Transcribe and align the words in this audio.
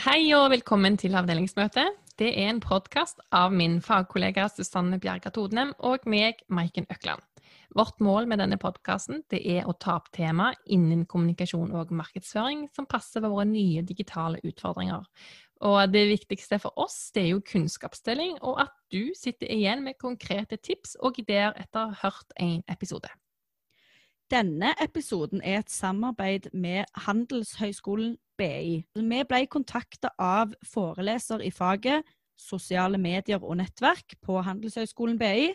Hei 0.00 0.30
og 0.32 0.46
velkommen 0.48 0.94
til 0.96 1.12
avdelingsmøte. 1.18 1.82
Det 2.16 2.30
er 2.30 2.46
en 2.48 2.60
podkast 2.64 3.18
av 3.36 3.52
min 3.52 3.74
fagkollega 3.84 4.46
Susanne 4.48 4.96
Bjerga 4.96 5.28
Todnem 5.28 5.74
og 5.84 6.06
meg, 6.08 6.40
Maiken 6.48 6.86
Økland. 6.88 7.20
Vårt 7.76 8.00
mål 8.00 8.24
med 8.30 8.40
denne 8.40 8.56
podkasten 8.56 9.20
er 9.36 9.68
å 9.68 9.74
ta 9.76 9.98
opp 9.98 10.08
tema 10.16 10.54
innen 10.64 11.04
kommunikasjon 11.04 11.76
og 11.76 11.92
markedsføring 11.92 12.70
som 12.72 12.88
passer 12.88 13.20
for 13.20 13.34
våre 13.34 13.44
nye 13.50 13.84
digitale 13.84 14.40
utfordringer. 14.40 15.04
Og 15.68 15.80
det 15.92 16.06
viktigste 16.14 16.62
for 16.64 16.80
oss 16.80 17.10
det 17.12 17.26
er 17.26 17.32
jo 17.34 17.44
kunnskapsdeling, 17.52 18.38
og 18.40 18.62
at 18.64 18.72
du 18.88 19.12
sitter 19.12 19.52
igjen 19.52 19.84
med 19.84 20.00
konkrete 20.00 20.56
tips 20.56 20.96
og 21.04 21.20
ideer 21.20 21.52
etter 21.60 21.92
hørt 22.00 22.32
en 22.40 22.62
episode. 22.72 23.12
Denne 24.30 24.74
episoden 24.78 25.40
er 25.42 25.58
et 25.58 25.70
samarbeid 25.70 26.52
med 26.54 26.84
Handelshøyskolen 26.94 28.12
BI. 28.38 28.76
Vi 28.94 29.22
ble 29.26 29.40
kontakta 29.50 30.12
av 30.22 30.52
foreleser 30.62 31.42
i 31.42 31.50
faget 31.50 32.06
sosiale 32.38 32.98
medier 32.98 33.42
og 33.42 33.58
nettverk 33.58 34.14
på 34.22 34.38
Handelshøyskolen 34.46 35.18
BI, 35.18 35.50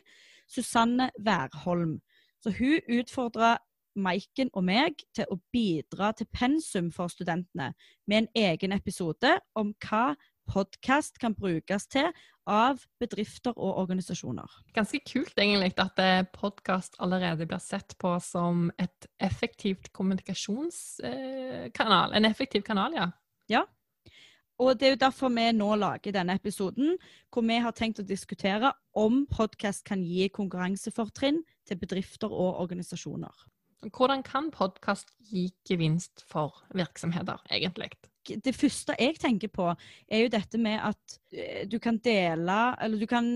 Susanne 0.52 1.08
Wærholm. 1.24 2.02
Så 2.44 2.52
hun 2.52 3.00
utfordra 3.00 3.56
Maiken 3.96 4.52
og 4.52 4.68
meg 4.68 5.00
til 5.16 5.32
å 5.32 5.40
bidra 5.56 6.12
til 6.12 6.28
pensum 6.36 6.92
for 6.92 7.08
studentene 7.08 7.72
med 8.12 8.26
en 8.26 8.32
egen 8.36 8.76
episode 8.76 9.38
om 9.56 9.72
hva 9.88 10.18
podkast 10.50 11.20
kan 11.22 11.36
brukes 11.36 11.88
til 11.92 12.08
av 12.46 12.78
bedrifter 13.02 13.54
og 13.58 13.80
organisasjoner. 13.82 14.46
Ganske 14.76 15.00
kult 15.08 15.40
egentlig 15.42 15.74
at 15.82 16.00
eh, 16.02 16.26
podkast 16.36 16.96
allerede 17.02 17.46
blir 17.50 17.60
sett 17.64 17.98
på 18.02 18.20
som 18.22 18.72
et 18.82 19.08
effektivt 19.24 19.92
kommunikasjonskanal. 19.96 22.14
En 22.14 22.26
effektiv 22.30 22.62
kanal, 22.68 22.92
ja. 22.94 23.08
Ja. 23.52 23.64
Og 24.62 24.80
det 24.80 24.86
er 24.88 24.94
jo 24.94 25.02
derfor 25.02 25.30
vi 25.36 25.50
nå 25.52 25.76
lager 25.76 26.12
denne 26.16 26.38
episoden, 26.40 26.96
hvor 27.34 27.44
vi 27.44 27.58
har 27.60 27.74
tenkt 27.76 28.00
å 28.00 28.08
diskutere 28.08 28.72
om 28.96 29.26
podkast 29.28 29.84
kan 29.88 30.04
gi 30.06 30.30
konkurransefortrinn 30.32 31.42
til 31.68 31.78
bedrifter 31.82 32.32
og 32.32 32.62
organisasjoner. 32.64 33.36
Hvordan 33.92 34.24
kan 34.26 34.48
podkast 34.56 35.12
gi 35.20 35.50
gevinst 35.68 36.24
for 36.30 36.64
virksomheter, 36.74 37.38
egentlig? 37.52 37.92
Det 38.26 38.56
første 38.56 38.96
jeg 39.00 39.18
tenker 39.22 39.52
på, 39.54 39.72
er 40.08 40.26
jo 40.26 40.32
dette 40.34 40.60
med 40.62 40.80
at 40.84 41.18
eh, 41.34 41.66
du 41.70 41.78
kan 41.80 42.00
dele 42.04 42.76
Eller 42.82 43.02
du 43.02 43.08
kan 43.10 43.36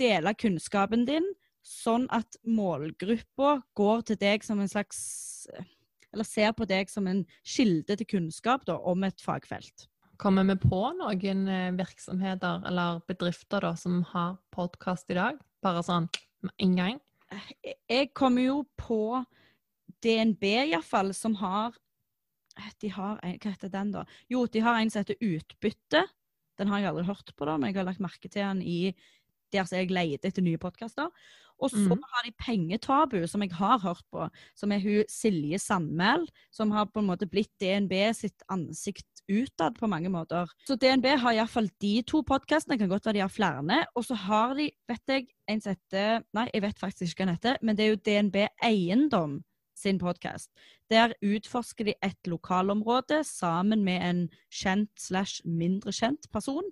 dele 0.00 0.34
kunnskapen 0.34 1.06
din 1.08 1.26
sånn 1.64 2.04
at 2.12 2.36
målgruppa 2.44 3.56
går 3.78 4.04
til 4.10 4.20
deg 4.20 4.44
som 4.44 4.60
en 4.60 4.68
slags 4.70 5.00
Eller 6.12 6.28
ser 6.28 6.52
på 6.56 6.66
deg 6.68 6.90
som 6.92 7.08
en 7.10 7.24
kilde 7.42 7.96
til 7.96 8.10
kunnskap 8.16 8.66
da, 8.68 8.76
om 8.78 9.02
et 9.06 9.20
fagfelt. 9.24 9.88
Kommer 10.20 10.46
vi 10.46 10.54
på 10.62 10.80
noen 11.00 11.48
eh, 11.50 11.72
virksomheter 11.74 12.62
eller 12.70 13.00
bedrifter 13.08 13.64
da, 13.66 13.72
som 13.74 14.04
har 14.12 14.36
podkast 14.54 15.10
i 15.10 15.18
dag? 15.18 15.40
Bare 15.64 15.82
sånn 15.82 16.06
med 16.44 16.54
en 16.62 16.76
gang? 16.78 17.00
Eh, 17.34 17.74
jeg 17.90 18.12
kommer 18.14 18.46
jo 18.46 18.60
på 18.78 19.24
DNB 20.04 20.44
iallfall, 20.68 21.10
som 21.16 21.34
har 21.40 21.74
de 22.82 22.92
har 22.94 23.18
en, 23.22 23.38
Hva 23.42 23.54
heter 23.54 23.72
den, 23.72 23.94
da? 23.94 24.04
Jo, 24.30 24.44
de 24.46 24.62
har 24.64 24.80
en 24.80 24.92
som 24.92 25.04
heter 25.04 25.18
Utbytte. 25.22 26.04
Den 26.58 26.70
har 26.70 26.82
jeg 26.82 26.92
aldri 26.92 27.06
hørt 27.08 27.34
på, 27.34 27.48
da, 27.48 27.56
men 27.58 27.72
jeg 27.72 27.80
har 27.80 27.88
lagt 27.88 28.02
merke 28.04 28.28
til 28.28 28.42
den 28.42 28.62
i 28.62 28.78
der 29.54 29.66
som 29.68 29.78
jeg 29.78 29.92
leter 29.94 30.30
etter 30.30 30.44
nye 30.44 30.60
podkaster. 30.60 31.10
Og 31.62 31.70
så 31.70 31.78
mm. 31.78 32.02
har 32.02 32.24
de 32.26 32.32
Pengetabu, 32.42 33.20
som 33.30 33.42
jeg 33.44 33.54
har 33.54 33.78
hørt 33.78 34.02
på, 34.12 34.26
som 34.58 34.72
er 34.74 34.82
hun 34.82 35.10
Silje 35.10 35.60
Sandmæl, 35.62 36.26
som 36.52 36.72
har 36.74 36.88
på 36.90 37.02
en 37.02 37.08
måte 37.12 37.28
blitt 37.30 37.52
DNB 37.62 37.94
sitt 38.16 38.42
ansikt 38.50 39.22
utad 39.30 39.78
på 39.78 39.88
mange 39.88 40.10
måter. 40.12 40.50
Så 40.66 40.76
DNB 40.76 41.06
har 41.22 41.36
iallfall 41.36 41.70
de 41.80 41.94
to 42.10 42.24
podkastene, 42.26 42.78
kan 42.80 42.90
godt 42.90 43.06
være 43.06 43.20
de 43.20 43.24
har 43.24 43.32
flere. 43.32 43.80
Og 43.94 44.04
så 44.08 44.18
har 44.26 44.56
de, 44.58 44.68
vet 44.90 45.14
jeg, 45.14 45.30
en 45.48 45.62
som 45.62 45.76
heter 45.76 46.24
Nei, 46.34 46.48
jeg 46.50 46.66
vet 46.66 46.82
faktisk 46.82 47.14
ikke 47.14 47.22
hva 47.22 47.30
den 47.30 47.38
heter, 47.38 47.62
men 47.62 47.78
det 47.78 47.86
er 47.86 47.94
jo 47.94 48.02
DNB 48.02 48.40
Eiendom 48.66 49.38
sin 49.84 50.00
podkast. 50.00 50.50
Der 50.90 51.14
utforsker 51.22 51.90
de 51.90 51.94
et 52.02 52.28
lokalområde 52.30 53.22
sammen 53.28 53.84
med 53.84 54.02
en 54.02 54.26
kjent 54.52 54.92
slash 55.00 55.44
mindre 55.44 55.92
kjent 55.92 56.30
person. 56.32 56.66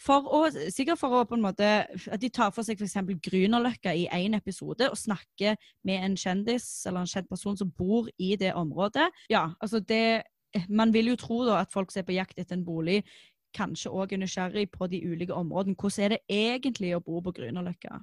For 0.00 0.24
å, 0.32 0.46
sikkert 0.72 1.00
for 1.00 1.12
å 1.12 1.26
på 1.28 1.36
en 1.36 1.42
måte 1.44 1.66
At 2.08 2.22
de 2.22 2.30
tar 2.32 2.54
for 2.56 2.64
seg 2.64 2.80
f.eks. 2.80 2.96
Grünerløkka 3.20 3.92
i 3.92 4.06
én 4.08 4.36
episode 4.38 4.88
og 4.88 4.96
snakker 4.96 5.58
med 5.84 6.06
en 6.06 6.16
kjendis 6.16 6.68
eller 6.88 7.04
en 7.04 7.10
kjent 7.10 7.28
person 7.28 7.58
som 7.60 7.72
bor 7.76 8.08
i 8.16 8.32
det 8.40 8.54
området. 8.56 9.10
Ja, 9.32 9.50
altså 9.60 9.80
det 9.80 10.22
Man 10.68 10.94
vil 10.94 11.12
jo 11.12 11.18
tro 11.20 11.44
da 11.46 11.60
at 11.60 11.70
folk 11.70 11.92
som 11.92 12.00
er 12.00 12.08
på 12.08 12.16
jakt 12.16 12.40
etter 12.40 12.56
en 12.56 12.64
bolig, 12.66 13.04
kanskje 13.54 13.92
òg 13.94 14.14
er 14.14 14.18
nysgjerrig 14.18 14.64
på 14.72 14.88
de 14.90 14.98
ulike 15.06 15.34
områdene. 15.36 15.76
Hvordan 15.78 16.04
er 16.06 16.16
det 16.16 16.24
egentlig 16.26 16.90
å 16.96 17.02
bo 17.04 17.20
på 17.22 17.34
Grünerløkka? 17.36 18.00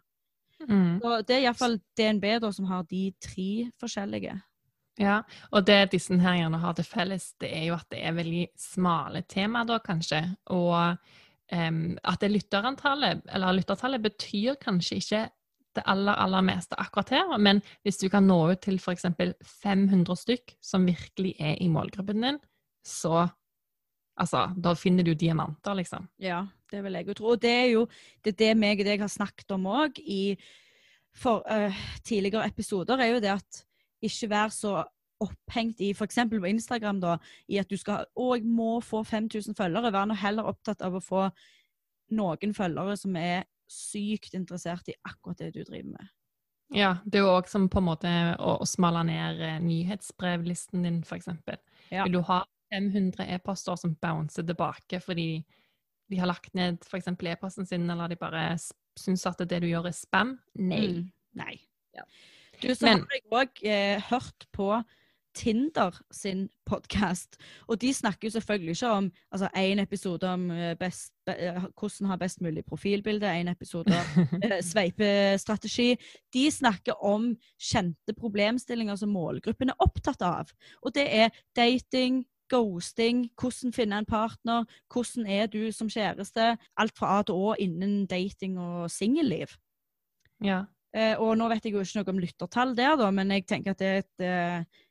Mm. 0.66 1.00
Så 1.04 1.22
det 1.28 1.36
er 1.36 1.46
iallfall 1.46 1.78
DNB 1.98 2.26
da, 2.42 2.52
som 2.54 2.68
har 2.72 2.86
de 2.90 3.04
tre 3.22 3.68
forskjellige. 3.80 4.36
Ja, 4.98 5.22
og 5.54 5.68
det 5.68 5.92
disse 5.94 6.16
her 6.18 6.40
gjerne 6.40 6.60
har 6.62 6.74
til 6.78 6.88
felles, 6.88 7.30
det 7.42 7.52
er 7.54 7.68
jo 7.70 7.78
at 7.78 7.86
det 7.94 8.02
er 8.02 8.18
veldig 8.18 8.48
smale 8.58 9.22
temaer, 9.30 9.68
da 9.70 9.78
kanskje. 9.84 10.24
Og 10.56 10.98
um, 11.54 11.82
at 12.02 12.24
det 12.24 12.32
lytterantallet, 12.34 13.22
eller 13.30 13.60
lyttertallet, 13.60 14.02
betyr 14.02 14.58
kanskje 14.62 15.02
ikke 15.02 15.24
det 15.78 15.86
aller, 15.86 16.18
aller 16.18 16.42
meste 16.42 16.78
akkurat 16.82 17.14
her, 17.14 17.36
men 17.38 17.62
hvis 17.86 18.02
du 18.02 18.08
kan 18.10 18.26
nå 18.26 18.40
ut 18.50 18.64
til 18.66 18.80
f.eks. 18.82 19.06
500 19.62 20.18
stykk 20.18 20.56
som 20.64 20.88
virkelig 20.90 21.36
er 21.38 21.60
i 21.62 21.70
målgruppen 21.70 22.26
din, 22.26 22.42
så 22.86 23.28
Altså, 24.18 24.48
da 24.58 24.72
finner 24.74 25.06
du 25.06 25.12
diamanter, 25.14 25.76
liksom. 25.78 26.08
Ja, 26.18 26.40
det 26.72 26.84
vil 26.86 27.00
jeg 27.00 27.08
jo 27.08 27.18
tro. 27.18 27.34
Og 27.34 27.42
det 27.42 27.54
er 27.54 27.68
jo 27.74 27.86
det, 28.24 28.34
er 28.34 28.40
det 28.42 28.52
meg 28.60 28.82
og 28.82 28.90
deg 28.90 29.04
har 29.06 29.12
snakket 29.12 29.56
om 29.56 29.68
òg 29.72 30.02
i 30.04 30.38
for, 31.18 31.42
uh, 31.50 31.74
tidligere 32.06 32.46
episoder, 32.46 33.00
er 33.02 33.16
jo 33.16 33.22
det 33.24 33.34
at 33.34 33.64
ikke 34.06 34.30
være 34.30 34.54
så 34.54 34.74
opphengt 35.24 35.80
i 35.82 35.92
f.eks. 35.98 36.20
på 36.30 36.50
Instagram 36.50 37.00
da, 37.02 37.16
i 37.50 37.58
at 37.58 37.70
du 37.70 37.78
skal 37.80 38.06
å, 38.14 38.34
jeg 38.36 38.46
må 38.46 38.78
få 38.86 39.02
5000 39.08 39.58
følgere. 39.58 39.92
Vær 39.94 40.06
nå 40.10 40.18
heller 40.18 40.50
opptatt 40.50 40.84
av 40.86 40.98
å 40.98 41.02
få 41.02 41.24
noen 42.18 42.54
følgere 42.56 42.94
som 43.00 43.18
er 43.20 43.48
sykt 43.68 44.38
interessert 44.38 44.88
i 44.88 44.96
akkurat 45.10 45.42
det 45.42 45.52
du 45.56 45.64
driver 45.64 45.96
med. 45.96 46.14
Ja, 46.76 46.98
det 47.06 47.20
er 47.20 47.26
jo 47.26 47.36
òg 47.38 47.48
som 47.48 47.70
på 47.72 47.80
en 47.80 47.88
måte 47.88 48.12
å, 48.36 48.58
å 48.60 48.68
smale 48.68 49.06
ned 49.08 49.42
eh, 49.44 49.60
nyhetsbrevlisten 49.64 50.84
din, 50.84 51.00
f.eks. 51.08 51.30
Ja. 51.90 52.04
Vil 52.04 52.18
du 52.18 52.22
ha 52.28 52.42
500 52.74 53.28
e-poster 53.38 53.80
som 53.80 53.96
bouncer 54.02 54.44
tilbake 54.44 55.00
fordi 55.00 55.30
de 56.10 56.20
har 56.20 56.30
lagt 56.30 56.54
ned 56.58 56.84
f.eks. 56.88 57.10
e-posten 57.12 57.68
sin, 57.68 57.90
eller 57.90 58.12
de 58.12 58.20
bare 58.20 58.50
syns 58.98 59.26
at 59.30 59.44
det 59.44 59.62
du 59.64 59.70
gjør, 59.70 59.90
er 59.90 59.96
spam? 59.96 60.38
Nei. 60.60 60.86
Mm. 60.88 61.10
Nei. 61.38 61.56
Ja. 61.96 62.06
Du, 62.62 62.72
så 62.74 62.88
Men, 62.88 63.04
har 63.06 63.20
jeg 63.20 63.28
òg 63.30 63.66
eh, 63.70 64.08
hørt 64.10 64.48
på 64.56 64.72
Tinder 65.38 65.94
sin 66.12 66.48
podkast. 66.66 67.38
Og 67.70 67.78
de 67.82 67.92
snakker 67.94 68.28
jo 68.28 68.32
selvfølgelig 68.34 68.74
ikke 68.74 68.90
om 68.90 69.10
altså 69.32 69.50
én 69.58 69.82
episode 69.82 70.30
om 70.30 70.48
eh, 70.52 70.74
best, 70.80 71.14
be, 71.26 71.36
hvordan 71.78 72.10
ha 72.10 72.18
best 72.18 72.42
mulig 72.42 72.64
profilbilde, 72.66 73.30
én 73.30 73.52
episode 73.52 73.94
om 73.94 74.34
eh, 74.44 74.58
sveipestrategi. 74.66 75.92
De 76.34 76.48
snakker 76.52 77.04
om 77.06 77.30
kjente 77.62 78.18
problemstillinger 78.18 78.98
som 78.98 79.14
målgruppen 79.14 79.70
er 79.70 79.86
opptatt 79.86 80.26
av. 80.26 80.50
Og 80.82 80.96
det 80.98 81.06
er 81.06 81.30
dating, 81.56 82.24
ghosting, 82.52 83.28
hvordan 83.40 83.76
finne 83.76 84.02
en 84.02 84.08
partner, 84.08 84.66
hvordan 84.94 85.28
er 85.28 85.50
du 85.52 85.72
som 85.76 85.90
kjæreste. 85.92 86.56
Alt 86.78 86.98
fra 86.98 87.18
A 87.18 87.28
til 87.28 87.38
Å 87.38 87.54
innen 87.62 88.06
dating 88.10 88.58
og 88.62 88.90
singelliv. 88.92 89.56
Ja. 90.44 90.66
Eh, 90.96 91.16
og 91.20 91.36
nå 91.38 91.50
vet 91.52 91.66
jeg 91.66 91.76
jo 91.76 91.84
ikke 91.84 92.02
noe 92.02 92.14
om 92.14 92.22
lyttertall 92.24 92.76
der, 92.78 92.96
da, 93.00 93.10
men 93.14 93.34
jeg 93.36 93.48
tenker 93.50 93.76
at 93.76 93.82
det 93.82 93.88
er 93.88 94.00
et, 94.04 94.24
eh, 94.24 94.86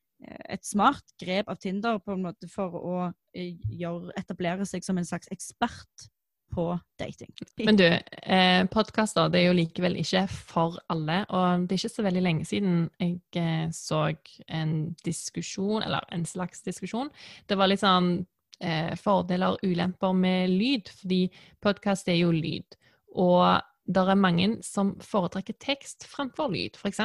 et 0.57 0.67
smart 0.67 1.15
grep 1.21 1.49
av 1.51 1.61
Tinder 1.63 1.99
på 2.03 2.15
en 2.15 2.27
måte 2.27 2.51
for 2.53 2.77
å 2.77 2.97
eh, 3.35 3.57
gjøre, 3.81 4.13
etablere 4.21 4.67
seg 4.69 4.85
som 4.85 5.01
en 5.01 5.09
slags 5.09 5.31
ekspert 5.35 6.11
på 6.57 6.67
dating. 6.99 7.33
Men 7.61 7.77
du, 7.77 7.85
eh, 7.87 8.63
podkaster 8.73 9.35
er 9.35 9.47
jo 9.47 9.57
likevel 9.57 9.99
ikke 10.01 10.25
for 10.33 10.79
alle. 10.93 11.21
Og 11.29 11.67
det 11.67 11.77
er 11.77 11.83
ikke 11.83 11.97
så 11.97 12.07
veldig 12.07 12.23
lenge 12.25 12.49
siden 12.49 12.79
jeg 13.01 13.21
eh, 13.37 13.69
så 13.77 14.07
en 14.49 14.73
diskusjon, 15.05 15.85
eller 15.85 16.07
en 16.13 16.25
slags 16.25 16.65
diskusjon. 16.65 17.13
Det 17.49 17.59
var 17.61 17.69
litt 17.71 17.85
sånn 17.85 18.25
eh, 18.61 18.95
fordeler 19.01 19.57
og 19.57 19.65
ulemper 19.67 20.17
med 20.17 20.55
lyd, 20.55 20.93
fordi 21.03 21.23
podkast 21.65 22.09
er 22.09 22.23
jo 22.23 22.33
lyd. 22.33 22.79
Og 23.17 23.61
det 23.87 24.03
er 24.03 24.19
mange 24.19 24.49
som 24.67 24.97
foretrekker 25.05 25.61
tekst 25.63 26.09
framfor 26.09 26.51
lyd. 26.55 26.81
F.eks. 26.81 27.05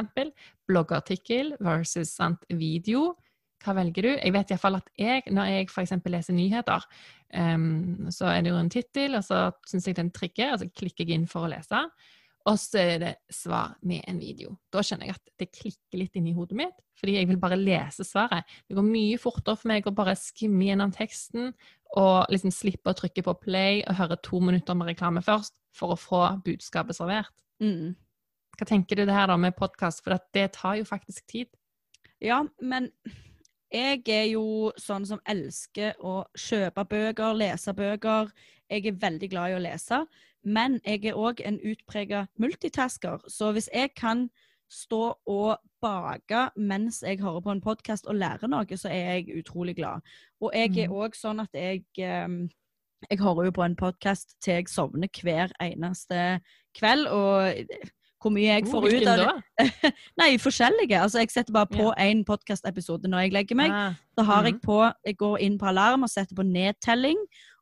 bloggartikkel 0.66 1.54
versus 1.60 2.16
sant, 2.16 2.42
video 2.48 3.12
hva 3.62 3.74
velger 3.78 4.06
du? 4.06 4.10
Jeg 4.14 4.34
vet 4.34 4.52
iallfall 4.52 4.78
at 4.80 4.88
jeg, 4.98 5.22
når 5.34 5.50
jeg 5.50 5.68
f.eks. 5.70 5.94
leser 6.14 6.36
nyheter, 6.36 6.88
um, 7.34 8.08
så 8.12 8.30
er 8.32 8.42
det 8.42 8.52
jo 8.52 8.58
en 8.60 8.72
tittel, 8.72 9.14
og 9.18 9.24
så 9.26 9.44
syns 9.68 9.88
jeg 9.88 9.98
den 9.98 10.10
trigger, 10.14 10.54
og 10.54 10.62
så 10.62 10.68
klikker 10.68 11.06
jeg 11.06 11.20
inn 11.20 11.30
for 11.30 11.46
å 11.46 11.52
lese. 11.52 11.86
og 12.42 12.56
så 12.58 12.78
er 12.80 12.96
det 12.98 13.12
svar 13.30 13.76
med 13.86 14.02
en 14.10 14.18
video. 14.18 14.56
Da 14.72 14.82
kjenner 14.82 15.06
jeg 15.06 15.14
at 15.14 15.28
det 15.38 15.52
klikker 15.54 16.00
litt 16.00 16.16
inni 16.18 16.32
hodet 16.34 16.56
mitt, 16.58 16.74
fordi 16.98 17.14
jeg 17.14 17.28
vil 17.30 17.38
bare 17.38 17.58
lese 17.58 18.02
svaret. 18.06 18.48
Det 18.66 18.74
går 18.74 18.86
mye 18.86 19.20
fortere 19.22 19.60
for 19.60 19.70
meg 19.70 19.86
å 19.86 19.94
bare 19.94 20.16
skimme 20.18 20.66
gjennom 20.66 20.90
teksten 20.94 21.52
og 22.00 22.32
liksom 22.32 22.50
slippe 22.54 22.90
å 22.90 22.98
trykke 22.98 23.22
på 23.22 23.36
play 23.44 23.82
og 23.86 23.98
høre 24.00 24.18
to 24.26 24.40
minutter 24.42 24.74
med 24.74 24.90
reklame 24.90 25.22
først, 25.22 25.54
for 25.72 25.94
å 25.94 26.00
få 26.00 26.22
budskapet 26.44 26.98
servert. 26.98 27.32
Mm. 27.62 27.94
Hva 28.58 28.68
tenker 28.68 28.98
du 28.98 29.06
det 29.06 29.14
her 29.16 29.30
da 29.30 29.38
med 29.40 29.56
podkast, 29.56 30.02
for 30.04 30.18
det 30.34 30.50
tar 30.58 30.80
jo 30.80 30.88
faktisk 30.88 31.24
tid? 31.30 31.52
Ja, 32.22 32.42
men 32.60 32.90
jeg 33.72 34.02
er 34.12 34.26
jo 34.34 34.72
sånn 34.76 35.06
som 35.08 35.20
elsker 35.28 35.96
å 36.04 36.22
kjøpe 36.36 36.84
bøker, 36.88 37.32
lese 37.34 37.72
bøker. 37.74 38.30
Jeg 38.68 38.86
er 38.86 39.00
veldig 39.00 39.28
glad 39.32 39.52
i 39.52 39.56
å 39.56 39.62
lese. 39.64 40.02
Men 40.42 40.80
jeg 40.84 41.06
er 41.06 41.18
òg 41.18 41.40
en 41.46 41.60
utprega 41.60 42.26
multitasker. 42.42 43.22
Så 43.30 43.52
hvis 43.54 43.70
jeg 43.72 43.94
kan 43.96 44.26
stå 44.72 45.02
og 45.28 45.60
bake 45.82 46.46
mens 46.56 47.02
jeg 47.04 47.20
hører 47.20 47.44
på 47.44 47.52
en 47.52 47.62
podkast 47.62 48.08
og 48.08 48.18
lærer 48.18 48.50
noe, 48.50 48.78
så 48.78 48.90
er 48.90 49.18
jeg 49.18 49.38
utrolig 49.42 49.76
glad. 49.76 50.02
Og 50.40 50.52
jeg 50.56 50.76
er 50.84 50.92
òg 50.92 51.12
mm. 51.12 51.20
sånn 51.20 51.44
at 51.44 51.54
jeg 51.54 51.84
um, 52.26 52.44
Jeg 53.10 53.18
hører 53.18 53.48
jo 53.48 53.50
på 53.50 53.64
en 53.64 53.74
podkast 53.74 54.36
til 54.38 54.60
jeg 54.60 54.68
sovner 54.70 55.08
hver 55.10 55.50
eneste 55.60 56.38
kveld. 56.78 57.08
Og 57.10 57.64
hvor 58.22 58.32
mye 58.34 58.54
jeg 58.54 58.68
får 58.70 58.86
ut 58.88 59.08
av 59.10 59.20
det. 59.20 59.62
Nei, 60.20 60.28
forskjellige. 60.40 61.00
Altså, 61.00 61.22
jeg 61.22 61.32
setter 61.34 61.54
bare 61.54 61.70
på 61.70 61.88
én 61.90 62.22
ja. 62.22 62.26
podkastepisode 62.28 63.10
når 63.10 63.26
jeg 63.26 63.34
legger 63.36 63.58
meg. 63.58 63.74
Ah. 63.74 63.96
Da 64.18 64.26
har 64.28 64.46
jeg 64.46 64.58
mm. 64.58 64.62
på 64.64 64.78
Jeg 65.08 65.18
går 65.20 65.42
inn 65.46 65.58
på 65.58 65.68
alarm 65.70 66.06
og 66.06 66.12
setter 66.12 66.38
på 66.38 66.46
nedtelling 66.46 67.18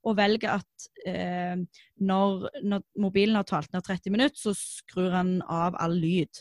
og 0.08 0.16
velger 0.16 0.54
at 0.60 0.86
eh, 1.06 1.56
når, 2.00 2.46
når, 2.64 2.84
mobilen 3.00 3.36
har 3.36 3.48
talt 3.48 3.72
ned 3.74 3.84
30 3.84 4.14
minutter, 4.14 4.38
så 4.40 4.54
skrur 4.56 5.12
han 5.12 5.40
av 5.44 5.76
all 5.80 5.96
lyd. 6.00 6.40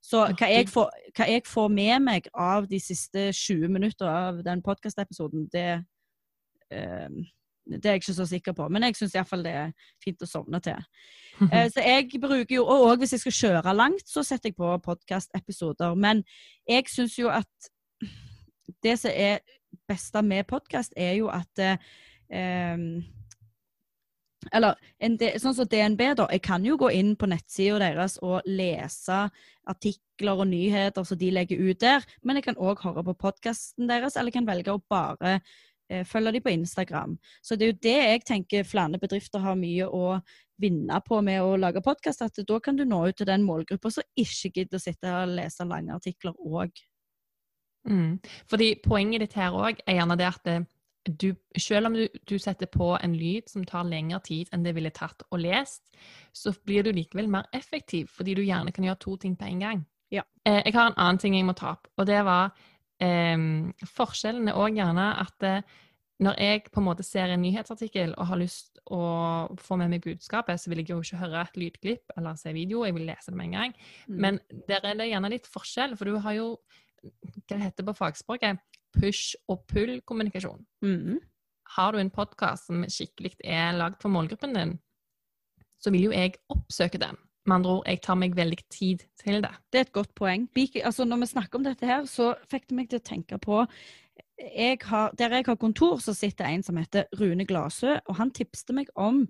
Så 0.00 0.22
hva 0.38 0.48
jeg, 0.48 0.68
får, 0.70 0.92
hva 1.16 1.26
jeg 1.28 1.44
får 1.44 1.72
med 1.74 2.04
meg 2.06 2.28
av 2.32 2.68
de 2.70 2.78
siste 2.80 3.28
20 3.34 3.74
minutter 3.74 4.08
av 4.08 4.40
den 4.46 4.62
podkastepisoden, 4.64 5.48
det 5.52 5.82
eh, 6.72 7.10
det 7.68 7.84
er 7.84 7.96
jeg 7.96 8.02
ikke 8.02 8.16
så 8.16 8.26
sikker 8.26 8.54
på, 8.56 8.68
men 8.72 8.86
jeg 8.86 8.96
syns 8.96 9.14
iallfall 9.16 9.44
det 9.44 9.52
er 9.60 9.72
fint 10.04 10.22
å 10.24 10.30
sovne 10.30 10.62
til. 10.64 10.84
Eh, 11.54 11.68
så 11.70 11.84
jeg 11.84 12.18
bruker 12.18 12.50
jo, 12.50 12.64
Og 12.66 12.98
hvis 12.98 13.12
jeg 13.14 13.20
skal 13.22 13.34
kjøre 13.36 13.74
langt, 13.76 14.08
så 14.10 14.24
setter 14.26 14.50
jeg 14.50 14.56
på 14.58 14.72
podkastepisoder. 14.82 15.94
Men 15.94 16.24
jeg 16.66 16.88
syns 16.90 17.14
jo 17.14 17.28
at 17.30 17.68
det 18.82 18.96
som 18.98 19.14
er 19.14 19.38
beste 19.86 20.22
med 20.26 20.48
podkast, 20.50 20.96
er 20.96 21.12
jo 21.20 21.28
at 21.30 21.62
eh, 21.62 22.58
eller 24.54 25.38
sånn 25.38 25.56
som 25.56 25.68
DNB, 25.68 26.02
da. 26.18 26.26
Jeg 26.32 26.42
kan 26.46 26.64
jo 26.66 26.78
gå 26.80 26.90
inn 26.94 27.14
på 27.18 27.28
nettsida 27.30 27.78
deres 27.82 28.18
og 28.22 28.46
lese 28.46 29.26
artikler 29.68 30.42
og 30.42 30.48
nyheter 30.50 31.04
som 31.04 31.18
de 31.20 31.30
legger 31.34 31.60
ut 31.60 31.80
der, 31.82 32.06
men 32.22 32.38
jeg 32.38 32.48
kan 32.48 32.60
òg 32.62 32.82
høre 32.84 33.04
på 33.10 33.16
podkasten 33.26 33.90
deres, 33.90 34.16
eller 34.16 34.32
jeg 34.32 34.38
kan 34.38 34.48
velge 34.48 34.74
å 34.74 34.82
bare 34.90 35.38
eh, 35.90 36.32
de 36.32 36.40
på 36.40 36.50
Instagram. 36.50 37.18
Så 37.42 37.56
det 37.56 37.64
er 37.64 37.72
jo 37.72 37.80
det 37.82 37.96
jeg 37.96 38.24
tenker 38.24 38.64
flere 38.64 38.98
bedrifter 38.98 39.38
har 39.40 39.56
mye 39.56 39.86
å 39.86 40.20
vinne 40.58 41.00
på 41.06 41.20
med 41.22 41.42
å 41.42 41.56
lage 41.56 41.82
podkast, 41.82 42.22
at 42.22 42.38
da 42.46 42.60
kan 42.60 42.76
du 42.76 42.84
nå 42.84 43.08
ut 43.08 43.16
til 43.16 43.26
den 43.26 43.44
målgruppa 43.46 43.90
som 43.90 44.06
ikke 44.16 44.50
gidder 44.54 44.78
å 44.78 44.82
sitte 44.82 45.12
og 45.12 45.36
lese 45.36 45.64
lange 45.64 45.94
artikler 45.94 46.34
òg. 46.38 46.72
Mm. 47.88 48.18
Fordi 48.50 48.74
poenget 48.84 49.22
ditt 49.22 49.38
her 49.38 49.54
òg 49.54 49.78
er 49.86 50.00
gjerne 50.00 50.18
det 50.18 50.26
at 50.28 50.44
det 50.44 50.58
du, 51.08 51.34
selv 51.56 51.86
om 51.86 51.94
du, 51.94 52.08
du, 52.28 52.38
setter 52.38 52.66
på 52.66 52.90
en 53.02 53.14
lyd 53.16 53.48
som 53.48 53.64
tar 53.64 53.86
lengre 53.88 54.20
tid 54.24 54.50
enn 54.52 54.64
det 54.66 54.74
ville 54.76 54.90
tatt 54.94 55.22
å 55.30 55.38
lest, 55.40 55.86
så 56.36 56.52
blir 56.66 56.84
du 56.84 56.92
likevel 56.92 57.30
mer 57.32 57.48
effektiv, 57.56 58.10
fordi 58.12 58.34
du 58.36 58.42
gjerne 58.44 58.74
kan 58.74 58.84
gjøre 58.84 59.00
to 59.04 59.16
ting 59.22 59.36
på 59.38 59.48
en 59.48 59.62
gang. 59.64 59.84
Ja. 60.12 60.24
Eh, 60.44 60.62
jeg 60.66 60.74
har 60.74 60.90
en 60.90 60.98
annen 60.98 61.20
ting 61.22 61.36
jeg 61.36 61.46
må 61.48 61.54
ta 61.56 61.74
opp, 61.76 61.88
og 61.96 62.08
det 62.08 62.20
var 62.28 62.52
eh, 63.04 63.36
Forskjellen 63.98 64.50
er 64.50 64.58
òg 64.58 64.78
gjerne 64.78 65.10
at 65.22 65.46
eh, 65.46 65.76
når 66.18 66.40
jeg 66.42 66.62
på 66.72 66.80
en 66.80 66.86
måte 66.88 67.04
ser 67.06 67.30
en 67.30 67.42
nyhetsartikkel 67.44 68.16
og 68.18 68.26
har 68.26 68.40
lyst 68.40 68.80
å 68.90 69.02
få 69.62 69.76
med 69.78 69.92
meg 69.92 70.02
budskapet, 70.02 70.58
så 70.58 70.70
vil 70.70 70.82
jeg 70.82 70.90
jo 70.90 70.98
ikke 71.04 71.20
høre 71.20 71.44
et 71.44 71.60
lydklipp 71.60 72.14
eller 72.16 72.38
se 72.40 72.52
video, 72.56 72.82
jeg 72.86 72.96
vil 72.96 73.06
lese 73.06 73.30
det 73.30 73.38
med 73.38 73.50
en 73.50 73.56
gang. 73.58 73.74
Mm. 74.08 74.16
Men 74.24 74.40
der 74.66 74.82
er 74.82 74.98
det 74.98 75.10
gjerne 75.12 75.30
litt 75.30 75.46
forskjell, 75.46 75.94
for 75.98 76.10
du 76.10 76.18
har 76.24 76.34
jo 76.34 76.48
hva 76.98 77.44
det 77.52 77.60
heter 77.62 77.86
på 77.86 77.94
fagspråket, 77.94 78.58
push- 78.98 79.36
og 79.46 79.62
pull-kommunikasjon. 79.70 80.64
Mm. 80.82 81.20
Har 81.76 81.94
du 81.94 82.00
en 82.00 82.10
podkast 82.10 82.66
som 82.66 82.82
skikkelig 82.90 83.36
er 83.44 83.76
lagd 83.76 84.00
for 84.02 84.10
målgruppen 84.10 84.56
din, 84.56 84.74
så 85.78 85.92
vil 85.94 86.08
jo 86.08 86.16
jeg 86.16 86.40
oppsøke 86.50 86.98
den. 86.98 87.20
Med 87.48 87.62
andre 87.62 87.78
ord, 87.78 87.86
jeg 87.88 88.02
tar 88.04 88.18
meg 88.20 88.36
veldig 88.36 88.58
tid 88.68 89.04
til 89.22 89.40
det. 89.44 89.54
Det 89.72 89.80
er 89.80 89.86
et 89.86 89.94
godt 89.96 90.12
poeng. 90.18 90.48
Altså, 90.84 91.06
når 91.08 91.22
vi 91.22 91.30
snakker 91.32 91.58
om 91.58 91.64
dette 91.64 91.88
her, 91.88 92.04
så 92.04 92.34
fikk 92.50 92.68
det 92.68 92.76
meg 92.76 92.90
til 92.90 93.00
å 93.00 93.08
tenke 93.08 93.40
på 93.40 93.64
jeg 94.38 94.78
har, 94.86 95.10
Der 95.18 95.34
jeg 95.34 95.44
har 95.46 95.56
kontor, 95.56 95.98
så 95.98 96.14
sitter 96.14 96.46
en 96.46 96.62
som 96.62 96.76
heter 96.76 97.08
Rune 97.18 97.44
Glasø, 97.46 97.98
og 98.06 98.16
han 98.16 98.30
tipste 98.30 98.72
meg 98.72 98.86
om 98.94 99.26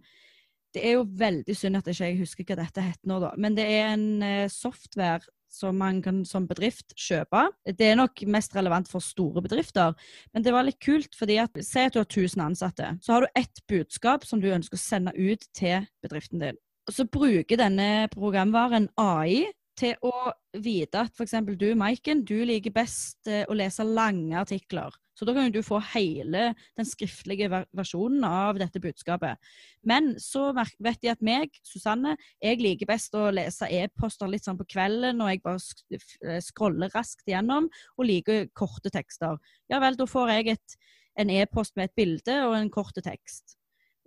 Det 0.74 0.84
er 0.84 0.98
jo 0.98 1.06
veldig 1.08 1.54
synd 1.56 1.78
at 1.78 1.86
jeg 1.88 2.12
ikke 2.12 2.26
husker 2.26 2.44
hva 2.44 2.58
dette 2.60 2.82
heter 2.84 3.08
nå, 3.08 3.20
da. 3.22 3.30
Men 3.40 3.54
det 3.56 3.64
er 3.64 3.94
en 3.94 4.22
eh, 4.22 4.50
software 4.52 5.24
som 5.48 5.78
man 5.80 6.02
kan 6.04 6.18
som 6.28 6.44
bedrift 6.44 6.92
kjøpe. 6.92 7.46
Det 7.64 7.86
er 7.88 7.96
nok 7.96 8.20
mest 8.28 8.52
relevant 8.52 8.90
for 8.90 9.00
store 9.00 9.40
bedrifter, 9.40 9.96
men 10.34 10.44
det 10.44 10.52
var 10.52 10.66
litt 10.68 10.76
kult 10.84 11.16
fordi 11.16 11.38
at 11.40 11.56
Si 11.64 11.80
at 11.80 11.96
du 11.96 12.02
har 12.02 12.04
1000 12.04 12.44
ansatte. 12.50 12.98
Så 13.00 13.14
har 13.14 13.24
du 13.24 13.28
ett 13.34 13.64
budskap 13.66 14.28
som 14.28 14.44
du 14.44 14.50
ønsker 14.52 14.76
å 14.76 14.82
sende 14.82 15.16
ut 15.16 15.48
til 15.56 15.88
bedriften 16.04 16.44
din. 16.44 16.60
Og 16.88 16.94
så 16.96 17.04
bruker 17.04 17.60
denne 17.60 18.08
programvaren 18.14 18.88
AI 18.96 19.50
til 19.78 19.94
å 20.02 20.32
vite 20.58 21.04
at 21.04 21.12
f.eks. 21.14 21.36
du, 21.60 21.68
Maiken, 21.78 22.24
du 22.26 22.40
liker 22.48 22.72
best 22.74 23.28
eh, 23.30 23.44
å 23.46 23.54
lese 23.54 23.84
lange 23.86 24.34
artikler. 24.40 24.94
Så 25.18 25.26
da 25.26 25.34
kan 25.34 25.50
du 25.50 25.60
få 25.66 25.80
hele 25.92 26.52
den 26.78 26.86
skriftlige 26.86 27.50
versjonen 27.76 28.22
av 28.26 28.58
dette 28.60 28.80
budskapet. 28.82 29.38
Men 29.86 30.12
så 30.22 30.48
vet 30.54 31.00
de 31.02 31.10
at 31.10 31.24
meg, 31.26 31.54
Susanne, 31.66 32.14
jeg 32.42 32.62
liker 32.62 32.90
best 32.90 33.14
å 33.18 33.26
lese 33.34 33.66
e-poster 33.80 34.30
litt 34.30 34.46
sånn 34.46 34.58
på 34.60 34.68
kvelden 34.70 35.18
når 35.18 35.32
jeg 35.34 35.44
bare 35.44 35.98
eh, 35.98 36.40
scroller 36.46 36.94
raskt 36.94 37.26
gjennom 37.28 37.68
og 37.68 38.08
liker 38.08 38.48
korte 38.56 38.94
tekster. 38.94 39.38
Ja 39.70 39.82
vel, 39.82 39.98
da 39.98 40.08
får 40.08 40.34
jeg 40.38 40.56
et, 40.56 40.80
en 41.18 41.34
e-post 41.34 41.76
med 41.76 41.90
et 41.90 41.98
bilde 41.98 42.42
og 42.46 42.56
en 42.58 42.72
kort 42.72 43.02
tekst. 43.02 43.58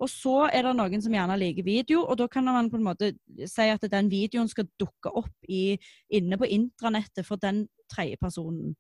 Og 0.01 0.09
så 0.09 0.48
er 0.50 0.65
det 0.65 0.74
noen 0.77 1.03
som 1.03 1.13
gjerne 1.13 1.38
liker 1.38 1.65
video, 1.65 2.01
og 2.01 2.18
da 2.18 2.27
kan 2.31 2.48
man 2.48 2.71
på 2.71 2.80
en 2.80 2.88
måte 2.88 3.12
si 3.45 3.68
at 3.69 3.86
den 3.92 4.09
videoen 4.12 4.50
skal 4.50 4.69
dukke 4.81 5.13
opp 5.21 5.50
i, 5.50 5.77
inne 6.09 6.39
på 6.42 6.50
intranettet 6.50 7.27
for 7.27 7.42
den 7.42 7.68
tredje 7.92 8.18
personen. 8.21 8.74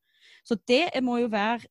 Så 0.47 0.57
det 0.67 0.89
må 1.05 1.19
jo 1.21 1.29
være 1.29 1.61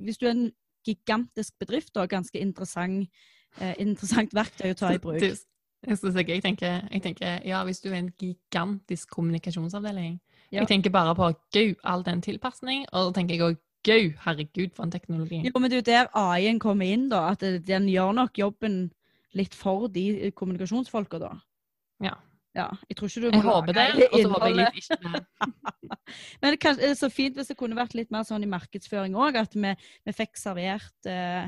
hvis 0.00 0.18
du 0.20 0.26
er 0.26 0.34
en 0.36 0.50
gigantisk 0.86 1.58
bedrift, 1.58 1.94
da, 1.94 2.06
ganske 2.06 2.38
interessant, 2.38 3.08
eh, 3.60 3.74
interessant 3.78 4.34
verktøy 4.34 4.72
å 4.72 4.78
ta 4.78 4.92
i 4.94 5.00
bruk. 5.02 5.20
Jeg, 5.20 5.96
jeg, 6.28 6.42
tenker, 6.44 6.82
jeg, 6.92 7.02
tenker, 7.02 7.40
ja, 7.48 7.62
hvis 7.64 7.80
du 7.80 7.88
er 7.88 8.02
en 8.02 8.12
gigantisk 8.20 9.10
kommunikasjonsavdeling 9.16 10.18
ja. 10.50 10.60
Jeg 10.60 10.68
tenker 10.68 10.90
bare 10.90 11.14
på 11.14 11.30
gud, 11.54 11.74
all 11.84 12.02
den 12.04 12.22
tilpasning, 12.22 12.82
og 12.92 13.04
så 13.04 13.12
tenker 13.14 13.36
jeg 13.36 13.44
òg 13.46 13.58
gud, 13.86 14.16
herregud, 14.24 14.72
for 14.76 14.86
en 14.86 14.94
teknologi. 14.94 15.42
Jo, 15.46 15.58
men 15.58 15.70
det 15.70 15.78
er 15.78 15.82
jo 15.82 15.90
der 15.90 16.10
AI-en 16.18 16.58
kommer 16.62 16.88
inn, 16.88 17.08
da. 17.12 17.30
At 17.34 17.44
den 17.66 17.88
gjør 17.90 18.16
nok 18.16 18.38
jobben 18.38 18.82
litt 19.38 19.54
for 19.54 19.86
de 19.92 20.32
kommunikasjonsfolka, 20.36 21.20
da. 21.22 21.36
Ja. 22.04 22.16
Ja, 22.50 22.66
jeg 22.88 22.96
tror 22.98 23.06
ikke 23.06 23.20
du 23.20 23.26
Jeg 23.30 23.42
håper 23.46 23.76
det, 23.76 23.86
og 24.10 24.16
så 24.18 24.30
håper 24.32 24.48
jeg 24.48 24.56
litt 24.58 24.78
ikke 24.80 24.96
det. 25.04 25.20
Men 26.42 26.56
det 26.56 26.88
er 26.88 26.96
så 26.98 27.08
fint 27.12 27.36
hvis 27.38 27.52
det 27.52 27.56
kunne 27.58 27.78
vært 27.78 27.94
litt 27.94 28.10
mer 28.10 28.24
sånn 28.26 28.42
i 28.42 28.50
markedsføring 28.50 29.14
òg, 29.14 29.38
at 29.38 29.54
vi, 29.54 29.70
vi, 30.08 30.14
fikk 30.16 30.34
servert 30.40 31.06
eh, 31.06 31.46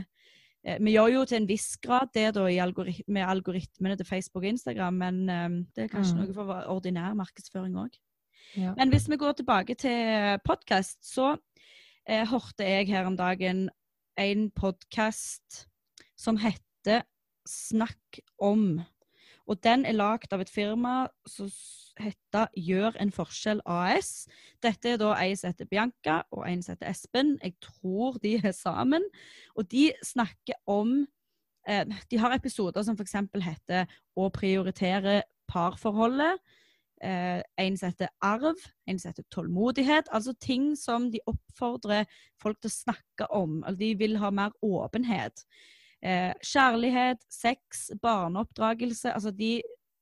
eh, 0.62 0.78
Vi 0.78 0.94
gjør 0.94 1.10
jo 1.16 1.24
til 1.26 1.40
en 1.40 1.48
viss 1.50 1.72
grad 1.82 2.12
det 2.14 2.28
da 2.36 2.46
algorit 2.62 3.02
med 3.10 3.26
algoritmene 3.26 3.98
til 3.98 4.06
Facebook 4.06 4.44
og 4.44 4.52
Instagram, 4.52 5.02
men 5.02 5.20
um, 5.26 5.58
det 5.74 5.88
er 5.88 5.90
kanskje 5.90 6.14
mm. 6.14 6.22
noe 6.22 6.38
for 6.38 6.54
ordinær 6.76 7.18
markedsføring 7.18 7.74
òg. 7.82 7.98
Ja. 8.54 8.76
Men 8.78 8.94
hvis 8.94 9.08
vi 9.10 9.18
går 9.18 9.40
tilbake 9.40 9.74
til 9.80 10.38
podkast, 10.46 11.00
så 11.02 11.34
eh, 12.08 12.26
hørte 12.28 12.66
jeg 12.66 12.88
her 12.92 13.06
om 13.06 13.16
dagen 13.16 13.68
en 14.18 14.50
podkast 14.50 15.66
som 16.18 16.38
heter 16.42 17.06
Snakk 17.48 18.20
om 18.38 18.82
og 19.50 19.58
den 19.64 19.84
er 19.86 19.96
lagd 19.96 20.32
av 20.32 20.42
et 20.42 20.50
firma 20.50 21.06
som 21.28 21.48
heter 22.00 22.48
Gjør 22.56 22.96
en 23.02 23.10
forskjell 23.12 23.62
AS. 23.68 24.26
Dette 24.62 24.94
er 24.94 25.00
da 25.00 25.12
ei 25.20 25.34
som 25.36 25.50
heter 25.50 25.68
Bianca, 25.70 26.22
og 26.32 26.46
en 26.48 26.62
som 26.62 26.76
heter 26.76 26.90
Espen. 26.92 27.34
Jeg 27.42 27.56
tror 27.62 28.20
de 28.22 28.36
er 28.38 28.54
sammen. 28.56 29.04
Og 29.58 29.68
de 29.70 29.90
snakker 30.06 30.56
om 30.70 31.02
eh, 31.68 31.84
De 32.10 32.18
har 32.18 32.34
episoder 32.34 32.86
som 32.86 32.96
f.eks. 32.96 33.18
heter 33.42 33.90
Å 34.16 34.30
prioritere 34.30 35.22
parforholdet. 35.50 36.38
Eh, 37.02 37.42
en 37.58 37.76
som 37.78 37.90
heter 37.90 38.10
arv, 38.22 38.58
en 38.86 38.98
som 38.98 39.10
heter 39.10 39.26
tålmodighet. 39.34 40.10
Altså 40.14 40.36
ting 40.38 40.72
som 40.78 41.08
de 41.10 41.18
oppfordrer 41.26 42.06
folk 42.38 42.60
til 42.62 42.70
å 42.70 42.76
snakke 42.76 43.26
om. 43.34 43.62
Altså 43.64 43.80
de 43.80 43.92
vil 43.98 44.18
ha 44.22 44.30
mer 44.30 44.54
åpenhet. 44.62 45.42
Eh, 46.02 46.30
kjærlighet, 46.46 47.24
sex, 47.30 47.88
barneoppdragelse. 48.02 49.10
Altså 49.16 49.32
de 49.34 49.56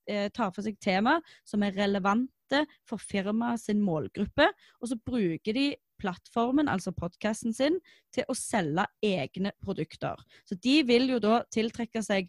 eh, 0.09 0.29
tar 0.37 0.53
for 0.53 0.67
seg 0.67 0.77
tema 0.81 1.19
som 1.49 1.65
er 1.65 1.77
relevante 1.79 2.65
for 2.89 3.01
firmaet 3.01 3.63
sin 3.63 3.81
målgruppe, 3.85 4.49
og 4.83 4.91
så 4.91 4.99
bruker 5.07 5.57
de 5.57 5.69
plattformen, 6.01 6.69
altså 6.73 6.93
podkasten 6.97 7.55
sin, 7.55 7.77
til 8.13 8.27
å 8.29 8.37
selge 8.37 8.87
egne 9.05 9.53
produkter. 9.63 10.21
Så 10.49 10.57
de 10.57 10.81
vil 10.89 11.13
jo 11.13 11.21
da 11.23 11.43
tiltrekke 11.53 12.03
seg 12.05 12.29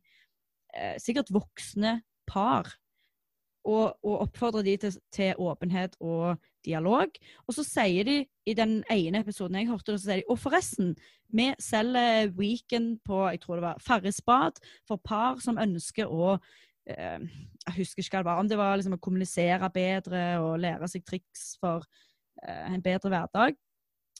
eh, 0.75 0.95
sikkert 1.01 1.31
voksne 1.33 2.01
par 2.29 2.69
og, 3.67 3.97
og 4.03 4.23
oppfordrer 4.25 4.65
de 4.65 4.75
til, 4.81 4.97
til, 5.13 5.37
åpenhet 5.37 5.95
og 5.99 6.39
dialog. 6.65 7.13
Og 7.47 7.55
så 7.55 7.65
sier 7.65 8.07
de 8.07 8.17
i 8.49 8.55
den 8.57 8.81
ene 8.91 9.21
episoden 9.21 9.59
jeg 9.59 9.69
hørte, 9.69 9.97
så 9.97 10.05
sier 10.05 10.21
de, 10.21 10.27
og 10.29 10.39
forresten, 10.41 10.95
vi 11.31 11.47
selger 11.63 12.33
weekend 12.35 12.99
på 13.07 13.21
jeg 13.29 13.39
tror 13.39 13.59
det 13.59 13.63
var 13.63 13.83
Farrisbad 13.85 14.59
for 14.87 14.99
par 14.99 15.39
som 15.39 15.61
ønsker 15.61 16.09
å 16.11 16.33
eh, 16.89 17.23
Jeg 17.67 17.77
husker 17.77 18.03
ikke 18.03 18.17
hva 18.17 18.23
det 18.23 18.29
var, 18.31 18.39
om 18.41 18.49
det 18.49 18.59
var 18.59 18.77
liksom 18.79 18.97
å 18.97 19.03
kommunisere 19.03 19.69
bedre 19.71 20.23
og 20.43 20.59
lære 20.59 20.89
seg 20.91 21.05
triks 21.07 21.53
for 21.61 21.85
eh, 22.43 22.73
en 22.73 22.83
bedre 22.83 23.13
hverdag. 23.13 23.55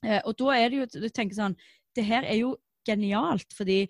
Eh, 0.05 0.21
og 0.23 0.37
da 0.39 0.55
er 0.55 0.69
det 0.69 0.79
jo 0.79 1.03
du 1.03 1.09
tenker 1.09 1.35
sånn 1.35 1.57
Det 1.95 2.05
her 2.07 2.23
er 2.23 2.39
jo 2.39 2.55
genialt, 2.87 3.51
fordi 3.53 3.83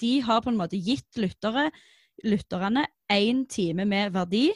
de 0.00 0.12
har 0.24 0.44
på 0.44 0.52
en 0.52 0.60
måte 0.60 0.78
gitt 0.78 1.18
lyttere 1.18 1.68
lytterne 2.24 2.86
én 3.12 3.46
time 3.48 3.84
med 3.88 4.12
verdi. 4.14 4.48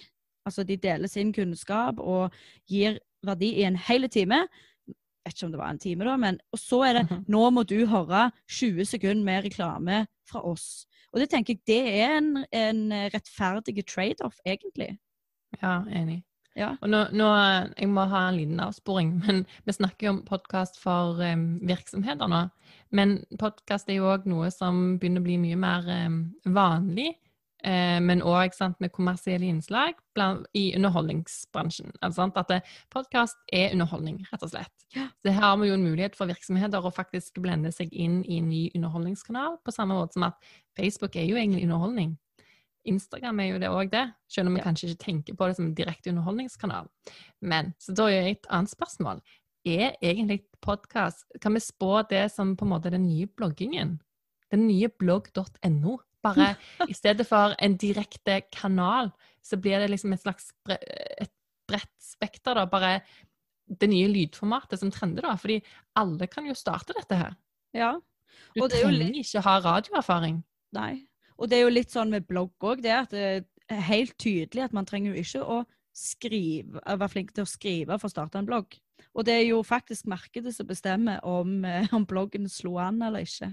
Altså 0.47 0.64
de 0.66 0.76
deler 0.76 1.09
sin 1.11 1.32
kunnskap 1.32 2.00
og 2.00 2.35
gir 2.68 2.99
verdi 3.26 3.52
i 3.61 3.66
en 3.68 3.78
hel 3.78 4.09
time. 4.11 4.47
Jeg 4.88 5.30
vet 5.30 5.37
ikke 5.37 5.47
om 5.47 5.52
det 5.52 5.61
var 5.61 5.71
en 5.71 5.78
time, 5.78 6.06
da, 6.09 6.16
men 6.18 6.40
og 6.50 6.59
så 6.59 6.80
er 6.88 6.97
det 6.99 7.04
mhm. 7.06 7.21
nå 7.30 7.42
må 7.54 7.62
du 7.62 7.85
høre 7.87 8.30
20 8.50 8.88
sekunder 8.90 9.25
med 9.25 9.44
reklame 9.44 10.06
fra 10.28 10.42
oss. 10.42 10.85
Og 11.12 11.21
det 11.21 11.30
tenker 11.30 11.54
jeg 11.54 11.62
det 11.68 12.00
er 12.02 12.18
en, 12.18 12.35
en 12.50 12.82
rettferdig 13.12 13.85
trade-off, 13.87 14.40
egentlig. 14.47 14.97
Ja, 15.61 15.82
enig. 15.92 16.23
Ja. 16.56 16.75
Og 16.82 16.90
nå, 16.92 17.06
nå, 17.16 17.28
Jeg 17.78 17.88
må 17.88 18.04
ha 18.11 18.26
en 18.28 18.37
liten 18.37 18.61
avsporing, 18.61 19.14
men 19.25 19.44
vi 19.64 19.76
snakker 19.76 20.09
jo 20.09 20.14
om 20.16 20.23
podkast 20.26 20.80
for 20.80 21.21
um, 21.23 21.47
virksomheter 21.68 22.28
nå. 22.28 22.47
Men 22.90 23.21
podkast 23.40 23.88
er 23.88 24.00
jo 24.00 24.11
òg 24.12 24.26
noe 24.28 24.50
som 24.52 24.99
begynner 24.99 25.23
å 25.23 25.28
bli 25.28 25.38
mye 25.40 25.61
mer 25.61 25.88
um, 26.06 26.25
vanlig 26.44 27.12
eh, 27.64 27.99
men 28.02 28.23
òg 28.23 28.54
med 28.81 28.92
kommersielle 28.92 29.47
innslag 29.47 29.95
blant, 30.14 30.47
i 30.54 30.75
underholdningsbransjen. 30.76 31.92
Altså, 32.02 32.28
at 32.35 32.66
podkast 32.90 33.37
er 33.52 33.73
underholdning, 33.73 34.23
rett 34.33 34.42
og 34.42 34.52
slett. 34.52 34.87
Ja. 34.95 35.09
Så 35.23 35.33
her 35.33 35.40
har 35.40 35.57
vi 35.61 35.69
jo 35.69 35.75
en 35.75 35.87
mulighet 35.87 36.16
for 36.16 36.31
virksomheter 36.31 36.85
å 36.85 36.92
faktisk 36.92 37.40
blende 37.40 37.73
seg 37.73 37.92
inn 37.92 38.23
i 38.25 38.38
en 38.40 38.50
ny 38.50 38.71
underholdningskanal, 38.75 39.59
på 39.64 39.75
samme 39.75 39.97
måte 39.97 40.19
som 40.19 40.28
at 40.28 40.52
Facebook 40.78 41.16
er 41.16 41.28
jo 41.31 41.38
egentlig 41.38 41.64
underholdning. 41.64 42.16
Instagram 42.88 43.40
er 43.40 43.52
jo 43.52 43.61
det 43.62 43.71
òg 43.71 43.90
det, 43.92 44.07
selv 44.31 44.50
om 44.50 44.57
vi 44.57 44.62
ja. 44.62 44.66
kanskje 44.66 44.90
ikke 44.90 45.04
tenker 45.04 45.38
på 45.38 45.49
det 45.49 45.57
som 45.59 45.69
en 45.69 45.76
direkte 45.78 46.11
underholdningskanal. 46.11 46.88
Men 47.40 47.73
så 47.83 47.95
da 47.95 48.09
er 48.11 48.33
et 48.33 48.49
annet 48.50 48.73
spørsmål. 48.73 49.23
Er 49.62 49.95
egentlig 50.02 50.40
podkast 50.59 51.23
Kan 51.40 51.54
vi 51.54 51.61
spå 51.62 52.02
det 52.11 52.33
som 52.35 52.57
på 52.57 52.64
en 52.66 52.73
måte 52.73 52.90
den 52.90 53.07
nye 53.07 53.28
bloggingen? 53.31 54.00
Den 54.50 54.66
nye 54.66 54.88
blogg.no? 54.88 56.00
Bare 56.23 56.52
i 56.88 56.95
stedet 56.95 57.26
for 57.26 57.57
en 57.59 57.76
direkte 57.81 58.41
kanal, 58.55 59.11
så 59.43 59.59
blir 59.59 59.83
det 59.83 59.91
liksom 59.91 60.14
et 60.14 60.23
slags 60.23 60.52
bre 60.67 60.79
et 61.23 61.33
bredt 61.69 61.95
spekter, 62.02 62.59
da. 62.59 62.67
Bare 62.71 63.00
det 63.81 63.88
nye 63.91 64.11
lydformatet 64.11 64.81
som 64.81 64.91
trender, 64.93 65.26
da. 65.26 65.37
Fordi 65.41 65.61
alle 65.99 66.29
kan 66.31 66.47
jo 66.47 66.57
starte 66.59 66.97
dette 66.97 67.19
her. 67.19 67.37
Ja. 67.76 67.95
du 68.55 68.67
trenger 68.67 68.99
litt... 68.99 69.23
ikke 69.25 69.45
ha 69.47 69.59
radioerfaring. 69.64 70.43
Nei. 70.76 71.07
Og 71.38 71.49
det 71.50 71.59
er 71.59 71.67
jo 71.67 71.75
litt 71.75 71.95
sånn 71.95 72.12
med 72.12 72.26
blogg 72.29 72.55
òg, 72.62 72.83
det 72.85 72.93
at 72.95 73.14
det 73.14 73.25
er 73.73 73.87
helt 73.88 74.14
tydelig 74.21 74.67
at 74.67 74.75
man 74.76 74.87
trenger 74.88 75.12
jo 75.12 75.23
ikke 75.25 75.43
å 75.43 75.62
skrive, 75.97 76.81
være 76.87 77.11
flink 77.12 77.33
til 77.37 77.45
å 77.45 77.50
skrive 77.50 77.99
for 78.00 78.09
å 78.09 78.12
starte 78.12 78.41
en 78.41 78.49
blogg. 78.49 78.76
Og 79.12 79.26
det 79.26 79.35
er 79.35 79.47
jo 79.50 79.61
faktisk 79.67 80.07
markedet 80.09 80.55
som 80.57 80.69
bestemmer 80.69 81.21
om, 81.26 81.64
eh, 81.64 81.88
om 81.97 82.07
bloggen 82.09 82.49
slo 82.49 82.79
an 82.81 83.02
eller 83.02 83.26
ikke. 83.26 83.52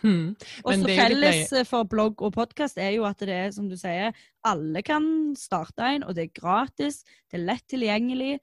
Hmm. 0.00 0.34
Også 0.62 0.86
felles 0.86 1.52
eh, 1.52 1.66
for 1.66 1.88
blogg 1.90 2.22
og 2.22 2.34
podkast 2.36 2.78
er 2.78 2.92
jo 2.94 3.06
at 3.08 3.22
det 3.24 3.34
er, 3.34 3.52
som 3.54 3.68
du 3.70 3.76
sier, 3.78 4.16
alle 4.46 4.82
kan 4.86 5.06
starte 5.38 5.86
en, 5.96 6.06
og 6.06 6.14
det 6.16 6.28
er 6.28 6.36
gratis, 6.38 7.02
det 7.28 7.40
er 7.40 7.46
lett 7.48 7.66
tilgjengelig. 7.70 8.34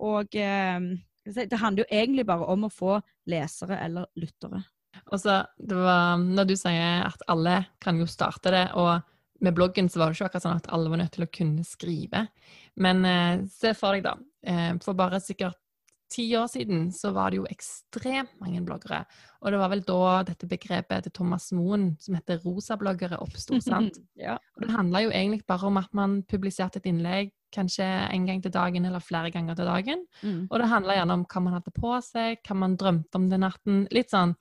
Og 0.00 0.36
eh, 0.38 0.90
det 1.26 1.60
handler 1.60 1.84
jo 1.84 1.90
egentlig 1.90 2.26
bare 2.28 2.48
om 2.52 2.66
å 2.66 2.72
få 2.72 2.98
lesere 3.30 3.80
eller 3.84 4.08
lyttere. 4.20 4.62
Og 5.10 5.20
så, 5.22 5.40
det 5.58 5.76
var, 5.78 6.18
Når 6.18 6.48
du 6.50 6.56
sier 6.58 7.06
at 7.06 7.22
alle 7.30 7.62
kan 7.82 7.98
jo 8.00 8.08
starte 8.10 8.52
det, 8.54 8.66
og 8.78 9.00
med 9.40 9.56
bloggen 9.56 9.88
så 9.88 10.00
var 10.00 10.10
det 10.10 10.18
ikke 10.18 10.30
akkurat 10.30 10.44
sånn 10.44 10.60
at 10.60 10.70
alle 10.74 10.90
var 10.92 11.00
nødt 11.00 11.14
til 11.16 11.24
å 11.24 11.32
kunne 11.32 11.64
skrive. 11.64 12.26
Men 12.80 13.04
eh, 13.08 13.46
se 13.50 13.72
for 13.76 13.96
deg, 13.96 14.04
da. 14.04 14.16
Eh, 14.46 14.72
for 14.84 14.98
bare 14.98 15.20
sikkert 15.22 15.58
ti 16.10 16.26
år 16.36 16.48
siden 16.50 16.88
så 16.94 17.12
var 17.14 17.30
det 17.30 17.40
jo 17.40 17.48
ekstremt 17.50 18.32
mange 18.42 18.60
bloggere. 18.66 19.04
Og 19.40 19.52
det 19.52 19.60
var 19.60 19.70
vel 19.72 19.82
da 19.86 19.98
dette 20.26 20.48
begrepet 20.50 21.06
til 21.06 21.14
Thomas 21.16 21.50
Moen 21.56 21.92
som 22.02 22.16
heter 22.18 22.40
rosabloggere 22.44 23.20
oppsto. 23.22 23.58
ja. 24.26 24.36
Og 24.56 24.64
det 24.64 24.74
handla 24.74 25.04
jo 25.06 25.12
egentlig 25.12 25.46
bare 25.48 25.68
om 25.70 25.78
at 25.80 25.92
man 25.96 26.20
publiserte 26.28 26.82
et 26.82 26.88
innlegg 26.90 27.34
kanskje 27.54 27.84
en 27.84 28.26
gang 28.28 28.42
til 28.42 28.54
dagen 28.54 28.86
eller 28.86 29.02
flere 29.02 29.30
ganger 29.34 29.58
til 29.58 29.70
dagen. 29.70 30.06
Mm. 30.22 30.46
Og 30.50 30.56
det 30.60 30.70
handla 30.70 30.98
gjerne 30.98 31.18
om 31.18 31.26
hva 31.26 31.44
man 31.44 31.58
hadde 31.58 31.74
på 31.74 31.92
seg, 32.06 32.40
hva 32.46 32.56
man 32.58 32.78
drømte 32.78 33.18
om 33.18 33.28
den 33.30 33.44
natten. 33.46 33.84
Litt 33.94 34.14
sånn 34.14 34.36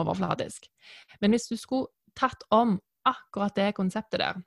overfladisk. 0.00 0.68
Men 1.20 1.36
hvis 1.36 1.48
du 1.50 1.56
skulle 1.60 1.92
tatt 2.18 2.44
om 2.52 2.78
akkurat 3.08 3.56
det 3.56 3.72
konseptet 3.76 4.20
der 4.22 4.40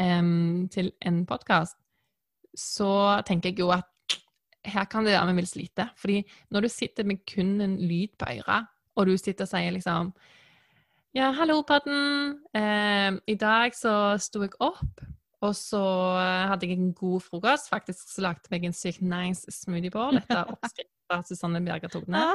um, 0.00 0.68
til 0.72 0.92
en 1.04 1.24
podkast, 1.28 1.76
så 2.58 3.20
tenker 3.26 3.52
jeg 3.52 3.62
jo 3.62 3.70
at 3.74 3.86
her 4.72 4.88
kan 4.90 5.06
det 5.06 5.14
være 5.14 5.30
vi 5.30 5.38
vil 5.40 5.50
slite. 5.50 5.88
Fordi 5.98 6.18
når 6.54 6.66
du 6.66 6.68
sitter 6.72 7.06
med 7.08 7.22
kun 7.28 7.60
en 7.64 7.76
lyd 7.80 8.16
på 8.18 8.30
øret, 8.38 8.68
og 8.98 9.06
du 9.06 9.16
sitter 9.16 9.46
og 9.46 9.52
sier 9.52 9.74
liksom 9.74 10.12
Ja, 11.16 11.30
hallo, 11.32 11.62
padden. 11.66 12.42
Eh, 12.54 13.14
I 13.32 13.36
dag 13.40 13.74
så 13.74 13.92
sto 14.20 14.42
jeg 14.44 14.52
opp, 14.60 15.00
og 15.40 15.54
så 15.56 15.80
hadde 16.50 16.66
jeg 16.68 16.76
en 16.78 16.92
god 16.94 17.22
frokost. 17.24 17.70
Faktisk 17.72 18.10
så 18.12 18.26
lagde 18.26 18.50
jeg 18.52 18.68
en 18.68 18.76
sykt 18.76 19.02
nice 19.02 19.48
smoothie 19.54 19.90
bowl 19.94 20.18
etter 20.20 20.44
oppskrift 20.52 21.14
av 21.14 21.24
Susanne 21.26 21.62
Bjerga 21.64 21.90
Togne. 21.92 22.26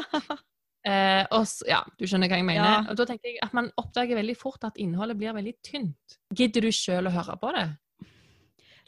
Eh, 0.84 1.22
og 1.32 1.46
så, 1.48 1.64
ja, 1.70 1.78
du 1.96 2.04
skjønner 2.04 2.28
hva 2.28 2.42
jeg 2.42 2.44
mener. 2.44 2.66
Ja. 2.68 2.80
Og 2.92 2.98
da 3.00 3.06
tenker 3.08 3.30
jeg 3.30 3.38
at 3.46 3.54
man 3.56 3.70
oppdager 3.80 4.18
veldig 4.20 4.34
fort 4.36 4.66
at 4.68 4.80
innholdet 4.84 5.16
blir 5.16 5.36
veldig 5.36 5.54
tynt. 5.64 6.18
Gidder 6.36 6.66
du 6.66 6.74
sjøl 6.76 7.08
å 7.08 7.14
høre 7.14 7.38
på 7.40 7.54
det? 7.56 7.68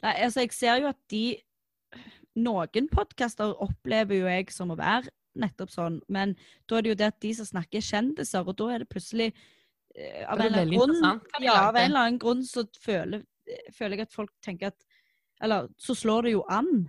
Nei, 0.04 0.12
altså 0.26 0.44
jeg 0.44 0.52
ser 0.52 0.82
jo 0.82 0.90
at 0.90 0.98
de 1.08 1.22
noen 2.36 2.88
podkaster 2.92 3.54
opplever 3.64 4.20
jo 4.20 4.28
jeg 4.28 4.52
som 4.54 4.72
å 4.72 4.78
være 4.78 5.12
nettopp 5.40 5.72
sånn, 5.72 6.00
men 6.12 6.34
da 6.68 6.78
er 6.78 6.84
det 6.84 6.92
jo 6.92 6.98
det 7.02 7.10
at 7.10 7.20
de 7.22 7.32
som 7.36 7.48
snakker 7.48 7.80
er 7.80 7.86
kjendiser, 7.86 8.46
og 8.46 8.56
da 8.58 8.70
er 8.72 8.82
det 8.82 8.90
plutselig 8.92 9.28
eh, 9.30 10.24
av, 10.24 10.40
en 10.40 10.48
eller, 10.48 10.72
grunn, 10.72 11.22
ja, 11.44 11.56
av 11.66 11.76
en 11.76 11.90
eller 11.90 12.02
annen 12.02 12.20
grunn 12.22 12.44
så 12.46 12.66
føler, 12.80 13.24
føler, 13.74 13.98
jeg 13.98 14.08
at 14.08 14.16
folk 14.16 14.32
tenker 14.44 14.72
at 14.72 14.92
Eller 15.44 15.66
så 15.76 15.92
slår 15.92 16.24
det 16.24 16.30
jo 16.32 16.42
an. 16.48 16.86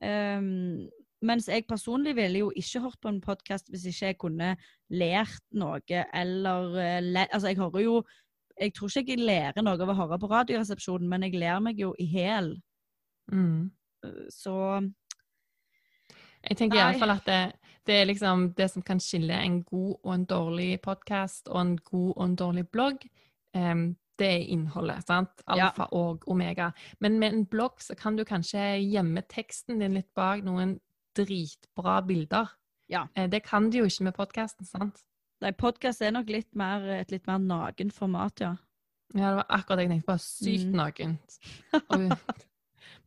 Um, 0.00 0.86
mens 1.24 1.50
jeg 1.52 1.66
personlig 1.68 2.14
ville 2.16 2.40
jo 2.40 2.46
ikke 2.56 2.80
hørt 2.80 2.96
på 3.04 3.10
en 3.12 3.20
podkast 3.20 3.68
hvis 3.68 3.84
ikke 3.90 4.06
jeg 4.06 4.16
kunne 4.22 4.48
lært 4.88 5.44
noe, 5.52 6.00
eller 6.16 6.72
uh, 6.80 7.26
Altså, 7.26 7.50
jeg 7.50 7.60
hører 7.60 7.84
jo 7.84 7.98
Jeg 8.56 8.72
tror 8.72 8.88
ikke 8.88 9.12
jeg 9.18 9.26
lærer 9.26 9.62
noe 9.62 9.76
av 9.76 9.92
å 9.92 9.98
høre 10.00 10.18
på 10.22 10.30
Radioresepsjonen, 10.32 11.08
men 11.10 11.28
jeg 11.28 11.36
ler 11.36 11.60
meg 11.60 11.80
jo 11.80 11.92
i 12.00 12.06
hæl. 12.08 12.54
Mm. 13.32 13.68
Så 14.30 14.54
Jeg 16.44 16.56
tenker 16.56 16.78
iallfall 16.78 17.14
at 17.14 17.26
det, 17.28 17.42
det, 17.86 17.94
er 18.00 18.08
liksom 18.08 18.50
det 18.56 18.70
som 18.70 18.84
kan 18.84 19.00
skille 19.00 19.34
en 19.34 19.62
god 19.64 19.94
og 20.02 20.14
en 20.14 20.26
dårlig 20.28 20.80
podkast 20.84 21.48
og 21.48 21.60
en 21.60 21.76
god 21.76 22.10
og 22.16 22.24
en 22.24 22.36
dårlig 22.36 22.66
blogg. 22.68 23.06
Um, 23.54 23.94
det 24.18 24.26
er 24.26 24.50
innholdet. 24.54 25.06
sant? 25.06 25.42
Alfa 25.46 25.86
ja. 25.86 25.88
og 25.92 26.28
omega. 26.30 26.70
Men 27.00 27.18
med 27.18 27.32
en 27.32 27.46
blogg 27.46 27.80
så 27.82 27.96
kan 27.98 28.16
du 28.16 28.24
kanskje 28.24 28.60
gjemme 28.82 29.24
teksten 29.30 29.80
din 29.82 29.96
litt 29.98 30.12
bak 30.14 30.44
noen 30.46 30.78
dritbra 31.18 32.00
bilder. 32.06 32.52
Ja. 32.90 33.06
Eh, 33.14 33.28
det 33.30 33.44
kan 33.48 33.70
du 33.70 33.80
jo 33.80 33.88
ikke 33.88 34.10
med 34.10 34.16
podkasten, 34.16 34.66
sant? 34.68 35.02
Nei, 35.42 35.50
podkast 35.52 36.02
er 36.02 36.14
nok 36.14 36.30
litt 36.30 36.50
mer, 36.56 36.84
et 37.00 37.10
litt 37.12 37.26
mer 37.26 37.40
nagen 37.42 37.90
format, 37.94 38.40
ja. 38.40 38.54
Ja, 39.14 39.28
det 39.28 39.36
var 39.42 39.46
akkurat 39.52 39.78
det 39.78 39.86
jeg 39.86 39.92
tenkte 39.92 40.12
på. 40.12 40.18
Sykt 40.22 40.70
mm. 40.70 40.76
nagent. 40.78 41.38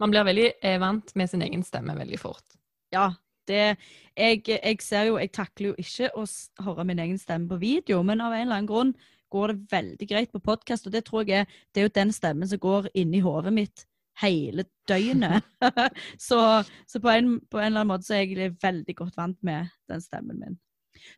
Man 0.01 0.13
blir 0.13 0.27
veldig 0.27 0.50
eh, 0.62 0.77
vant 0.81 1.13
med 1.15 1.31
sin 1.31 1.46
egen 1.46 1.63
stemme 1.65 1.96
veldig 1.98 2.19
fort. 2.22 2.60
Ja. 2.96 3.12
Det, 3.48 3.77
jeg, 4.12 4.41
jeg, 4.43 4.77
ser 4.84 5.05
jo, 5.07 5.13
jeg 5.22 5.31
takler 5.31 5.69
jo 5.69 5.75
ikke 5.79 6.10
å 6.19 6.25
høre 6.65 6.84
min 6.84 7.00
egen 7.00 7.19
stemme 7.22 7.48
på 7.48 7.62
video, 7.62 8.01
men 8.03 8.19
av 8.19 8.34
en 8.36 8.41
eller 8.41 8.57
annen 8.57 8.67
grunn 8.67 8.91
går 9.31 9.53
det 9.53 9.72
veldig 9.72 10.07
greit 10.10 10.34
på 10.34 10.41
podkast. 10.43 10.88
Og 10.88 10.91
det 10.91 11.05
tror 11.07 11.24
jeg 11.24 11.46
er, 11.46 11.53
det 11.72 11.81
er 11.81 11.88
jo 11.88 11.93
den 11.96 12.12
stemmen 12.12 12.50
som 12.50 12.60
går 12.60 12.89
inni 13.00 13.22
hodet 13.24 13.53
mitt 13.55 13.86
hele 14.22 14.65
døgnet. 14.89 15.46
så, 16.27 16.63
så 16.88 17.00
på, 17.00 17.10
en, 17.10 17.38
på, 17.51 17.60
en, 17.60 17.65
eller 17.65 17.84
annen 17.84 17.91
måte 17.93 18.10
så 18.10 18.17
er 18.17 18.34
jeg 18.36 18.57
veldig 18.63 18.96
godt 18.98 19.17
vant 19.17 19.39
med 19.46 19.72
den 19.89 20.03
stemmen 20.03 20.39
min. 20.41 20.60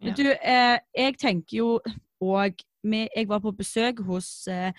Men 0.01 0.13
ja. 0.13 0.17
du, 0.19 0.25
eh, 0.29 0.77
jeg 1.05 1.17
tenker 1.21 1.57
jo 1.57 1.69
òg 2.19 2.65
Jeg 2.83 3.27
var 3.27 3.39
på 3.39 3.51
besøk 3.55 3.99
hos 4.07 4.47
eh, 4.47 4.71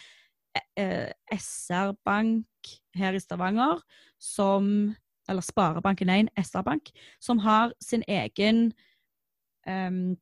eh, 0.78 1.10
SR-bank 1.32 2.72
her 2.96 3.16
i 3.16 3.22
Stavanger 3.22 3.82
som 4.18 4.94
Eller 5.30 5.44
Sparebanken1, 5.46 6.28
SR-bank, 6.42 6.90
som 7.22 7.38
har 7.38 7.70
sin 7.78 8.02
egen 8.08 8.72
um, 9.62 10.16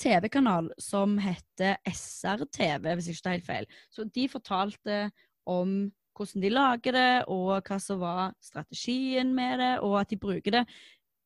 TV-kanal 0.00 0.70
som 0.80 1.18
heter 1.20 1.76
SR-TV, 1.84 2.94
hvis 2.94 3.10
ikke 3.12 3.20
det 3.20 3.30
er 3.30 3.36
helt 3.36 3.46
feil. 3.46 3.68
Så 3.92 4.06
de 4.08 4.24
fortalte 4.28 5.10
om 5.44 5.92
hvordan 6.16 6.42
de 6.42 6.50
lager 6.54 6.96
det, 6.96 7.24
og 7.28 7.60
hva 7.66 7.78
som 7.82 8.00
var 8.00 8.34
strategien 8.42 9.34
med 9.34 9.58
det, 9.60 9.72
og 9.82 9.98
at 10.00 10.10
de 10.10 10.20
bruker 10.22 10.60
det 10.60 10.64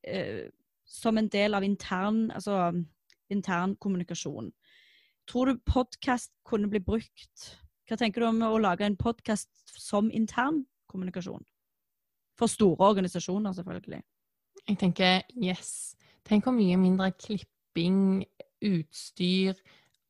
eh, 0.09 0.49
som 0.89 1.19
en 1.21 1.29
del 1.29 1.55
av 1.55 1.65
intern, 1.65 2.31
altså, 2.33 2.73
intern 3.31 3.77
kommunikasjon. 3.77 4.51
Tror 5.29 5.53
du 5.53 5.65
podkast 5.69 6.33
kunne 6.49 6.71
bli 6.73 6.81
brukt? 6.81 7.51
Hva 7.89 7.97
tenker 7.97 8.21
du 8.21 8.29
om 8.29 8.43
å 8.45 8.59
lage 8.61 8.85
en 8.85 8.99
podkast 9.01 9.49
som 9.81 10.11
intern 10.13 10.63
kommunikasjon? 10.93 11.41
For 12.39 12.51
store 12.53 12.91
organisasjoner, 12.93 13.55
selvfølgelig. 13.57 14.03
Jeg 14.69 14.79
tenker 14.79 15.23
yes. 15.41 15.97
Tenk 16.29 16.45
hvor 16.45 16.53
mye 16.53 16.77
mindre 16.77 17.11
klipping, 17.17 18.27
utstyr, 18.69 19.57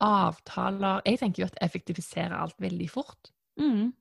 avtaler 0.02 1.02
Jeg 1.06 1.18
tenker 1.20 1.42
jo 1.42 1.48
at 1.48 1.58
effektiviserer 1.62 2.34
alt 2.34 2.58
veldig 2.62 2.90
fort. 2.90 3.30
Mm. 3.60 3.92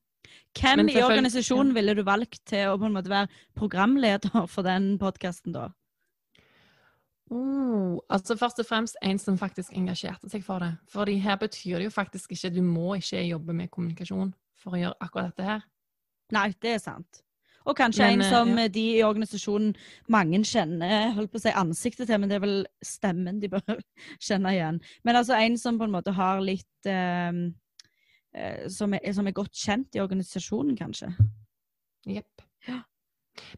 Hvem 0.57 0.89
i 0.89 1.01
organisasjonen 1.01 1.73
ville 1.75 1.93
du 1.97 2.03
valgt 2.05 2.41
til 2.49 2.71
å 2.71 2.77
på 2.81 2.87
en 2.87 2.95
måte 2.97 3.11
være 3.13 3.29
programleder 3.57 4.47
for 4.53 4.65
den 4.65 4.95
podkasten, 5.01 5.53
da? 5.53 5.69
Oh, 7.29 7.99
altså 8.09 8.37
Først 8.39 8.59
og 8.59 8.65
fremst 8.65 8.97
en 9.03 9.19
som 9.19 9.37
faktisk 9.37 9.73
engasjerte 9.75 10.29
seg 10.31 10.43
for 10.45 10.63
det. 10.63 10.73
Fordi 10.87 11.17
her 11.19 11.35
betyr 11.35 11.77
det 11.77 11.89
jo 11.89 11.93
faktisk 11.93 12.31
ikke 12.31 12.53
Du 12.55 12.61
må 12.63 12.93
ikke 12.95 13.23
jobbe 13.27 13.53
med 13.53 13.71
kommunikasjon 13.73 14.33
for 14.57 14.75
å 14.75 14.81
gjøre 14.81 14.99
akkurat 15.03 15.33
dette 15.33 15.47
her. 15.47 15.65
Nei, 16.35 16.49
det 16.61 16.77
er 16.77 16.83
sant. 16.83 17.21
Og 17.67 17.75
kanskje 17.75 18.07
Men, 18.07 18.21
en 18.21 18.25
eh, 18.25 18.31
som 18.31 18.51
ja. 18.55 18.67
de 18.71 18.85
i 18.95 19.03
organisasjonen 19.03 19.75
mange 20.07 20.39
kjenner 20.47 21.11
holdt 21.17 21.33
på 21.33 21.39
å 21.41 21.43
si 21.43 21.51
ansiktet 21.51 22.07
til, 22.07 22.19
men 22.19 22.31
det 22.31 22.37
er 22.37 22.45
vel 22.45 22.59
stemmen 22.83 23.41
de 23.43 23.51
bør 23.51 23.81
kjenne 24.27 24.53
igjen. 24.55 24.81
Men 25.03 25.19
altså 25.19 25.35
en 25.35 25.57
som 25.59 25.79
på 25.79 25.87
en 25.87 25.95
måte 25.97 26.15
har 26.15 26.39
litt 26.43 26.87
eh, 26.87 27.41
eh, 28.33 28.67
som, 28.71 28.95
er, 28.95 29.11
som 29.13 29.27
er 29.27 29.35
godt 29.35 29.55
kjent 29.55 29.99
i 29.99 30.03
organisasjonen, 30.03 30.77
kanskje. 30.79 31.11
Jepp. 32.07 32.47
Ja. 32.69 32.81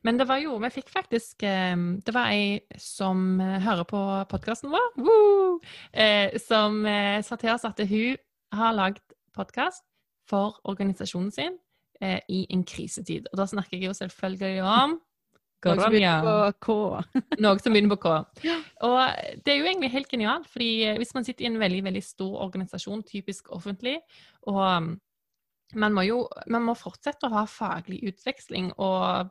Men 0.04 0.20
det 0.20 0.28
var 0.30 0.42
jo 0.44 0.58
Vi 0.62 0.72
fikk 0.74 0.92
faktisk 0.94 1.44
eh, 1.48 1.76
Det 2.06 2.14
var 2.16 2.34
ei 2.34 2.60
som 2.80 3.40
eh, 3.42 3.60
hører 3.64 3.88
på 3.90 4.02
podkasten 4.32 4.72
vår, 4.74 4.88
woo! 5.00 5.60
eh, 5.94 6.38
som 6.42 6.86
eh, 6.86 7.20
sa 7.26 7.38
til 7.40 7.54
oss 7.54 7.68
at 7.68 7.80
hun 7.90 8.18
har 8.56 8.74
lagd 8.74 9.04
podkast 9.36 9.84
for 10.30 10.60
organisasjonen 10.64 11.32
sin 11.32 11.58
i 12.00 12.46
en 12.48 12.62
krisetid. 12.64 13.26
Og 13.28 13.36
da 13.42 13.44
snakker 13.50 13.76
jeg 13.76 13.90
jo 13.90 13.94
selvfølgelig 13.98 14.62
om 14.64 14.94
Noe 15.68 15.76
som 15.76 15.92
begynner 15.92 16.24
på 16.24 16.36
K. 16.64 16.76
Noe 17.44 17.60
som 17.60 17.76
begynner 17.76 17.92
på 17.92 17.98
K. 18.06 18.14
Og 18.88 19.00
det 19.44 19.52
er 19.52 19.60
jo 19.60 19.68
egentlig 19.68 19.92
helt 19.92 20.08
genialt, 20.08 20.48
fordi 20.48 20.96
hvis 21.02 21.12
man 21.18 21.28
sitter 21.28 21.44
i 21.44 21.50
en 21.50 21.60
veldig 21.60 21.82
veldig 21.90 22.04
stor 22.06 22.38
organisasjon, 22.46 23.04
typisk 23.04 23.52
offentlig, 23.52 23.98
og 24.48 24.62
um, 24.64 24.94
man 25.76 25.94
må 25.94 26.06
jo 26.08 26.22
man 26.50 26.64
må 26.66 26.78
fortsette 26.80 27.28
å 27.28 27.34
ha 27.34 27.44
faglig 27.50 28.00
utveksling 28.10 28.72
og 28.78 29.30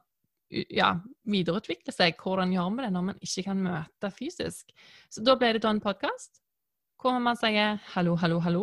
ja, 0.51 0.93
videreutvikle 1.29 1.93
seg. 1.95 2.17
Hvordan 2.21 2.53
gjør 2.55 2.71
vi 2.77 2.85
det 2.87 2.93
når 2.95 3.07
man 3.11 3.19
ikke 3.25 3.45
kan 3.49 3.63
møte 3.63 4.11
fysisk? 4.15 4.73
Så 5.13 5.25
da 5.25 5.37
ble 5.39 5.55
det 5.57 5.63
da 5.65 5.73
en 5.75 5.83
podkast 5.85 6.41
hvor 6.99 7.21
man 7.23 7.37
sier 7.39 7.77
hallo, 7.95 8.17
hallo, 8.19 8.41
hallo. 8.43 8.63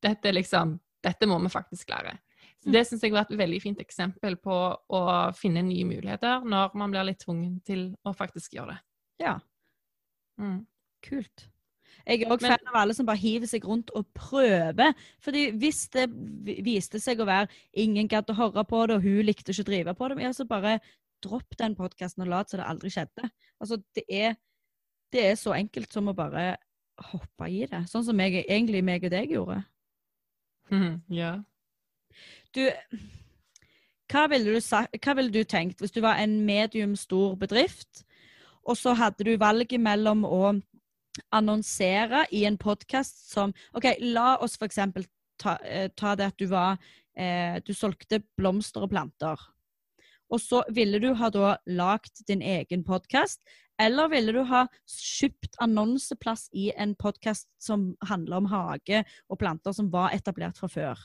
Dette, 0.00 0.30
liksom, 0.32 0.78
dette 1.04 1.26
må 1.28 1.36
vi 1.42 1.50
faktisk 1.52 1.90
lære. 1.92 2.14
Så 2.64 2.72
Det 2.72 2.86
syns 2.88 3.02
jeg 3.04 3.12
var 3.12 3.26
et 3.26 3.36
veldig 3.38 3.58
fint 3.60 3.80
eksempel 3.82 4.38
på 4.40 4.54
å 4.96 5.02
finne 5.36 5.60
nye 5.66 5.84
muligheter 5.84 6.46
når 6.48 6.72
man 6.78 6.94
blir 6.94 7.04
litt 7.04 7.20
tvungen 7.20 7.58
til 7.66 7.90
å 8.06 8.14
faktisk 8.16 8.56
gjøre 8.56 8.76
det. 8.76 8.80
Ja, 9.26 9.36
Mm. 10.38 10.66
kult. 11.02 11.46
Jeg 12.06 12.22
er 12.22 12.30
òg 12.30 12.42
fan 12.44 12.68
av 12.68 12.74
alle 12.76 12.94
som 12.94 13.06
bare 13.06 13.16
hiver 13.16 13.48
seg 13.48 13.64
rundt 13.64 13.90
og 13.96 14.06
prøver. 14.14 14.92
Fordi 15.24 15.50
hvis 15.58 15.88
det 15.90 16.10
viste 16.64 17.00
seg 17.00 17.18
å 17.18 17.26
være 17.26 17.48
ingen 17.72 18.08
gadd 18.08 18.28
å 18.30 18.36
høre 18.36 18.64
på 18.68 18.86
det, 18.86 18.96
og 18.96 19.02
hun 19.02 19.24
likte 19.24 19.52
ikke 19.52 19.64
å 19.64 19.70
drive 19.70 19.94
på 19.96 20.08
det, 20.08 20.22
ja, 20.22 20.32
så 20.36 20.46
bare 20.46 20.80
dropp 21.26 21.56
den 21.60 21.74
podkasten 21.78 22.24
og 22.24 22.30
lat 22.32 22.50
som 22.52 22.62
det 22.62 22.68
aldri 22.70 22.92
skjedde. 22.94 23.28
Altså, 23.60 23.80
det 23.98 24.06
er, 24.08 24.38
det 25.12 25.26
er 25.32 25.36
så 25.40 25.52
enkelt 25.58 25.92
som 25.92 26.08
å 26.08 26.16
bare 26.16 26.54
hoppe 27.10 27.50
i 27.52 27.66
det. 27.68 27.82
Sånn 27.90 28.06
som 28.06 28.22
jeg, 28.24 28.46
egentlig 28.46 28.80
meg 28.86 29.04
og 29.04 29.12
deg 29.12 29.34
gjorde. 29.36 29.60
ja. 31.12 31.34
Du, 32.56 32.62
hva 34.10 34.22
ville 34.32 34.54
du, 34.56 34.60
sa- 34.64 34.86
hva 34.88 35.14
ville 35.18 35.30
du 35.34 35.42
tenkt 35.44 35.82
hvis 35.82 35.92
du 35.92 36.00
var 36.00 36.16
en 36.22 36.38
medium 36.46 36.94
stor 36.96 37.34
bedrift, 37.36 38.04
og 38.66 38.78
så 38.78 38.94
hadde 38.98 39.26
du 39.28 39.36
valget 39.38 39.78
mellom 39.82 40.24
å 40.26 40.54
annonsere 41.36 42.24
i 42.34 42.44
en 42.48 42.56
podkast 42.60 43.30
som 43.30 43.52
OK, 43.76 43.86
la 44.00 44.36
oss 44.42 44.56
eksempel 44.66 45.06
ta, 45.40 45.56
eh, 45.64 45.88
ta 45.96 46.14
det 46.18 46.26
at 46.32 46.38
du 46.40 46.46
var 46.50 46.76
eh, 47.16 47.60
Du 47.64 47.72
solgte 47.74 48.22
blomster 48.36 48.84
og 48.84 48.90
planter. 48.92 49.36
Og 50.32 50.42
så 50.42 50.62
ville 50.74 51.00
du 51.02 51.12
ha 51.18 51.30
da 51.30 51.54
lagd 51.70 52.24
din 52.28 52.42
egen 52.42 52.82
podkast, 52.86 53.42
eller 53.82 54.08
ville 54.08 54.32
du 54.32 54.40
ha 54.48 54.64
kjøpt 54.88 55.58
annonseplass 55.62 56.48
i 56.56 56.70
en 56.80 56.94
podkast 56.98 57.48
som 57.62 57.90
handler 58.08 58.40
om 58.40 58.48
hage 58.50 59.02
og 59.28 59.40
planter 59.42 59.76
som 59.76 59.90
var 59.92 60.16
etablert 60.16 60.58
fra 60.58 60.70
før? 60.72 61.02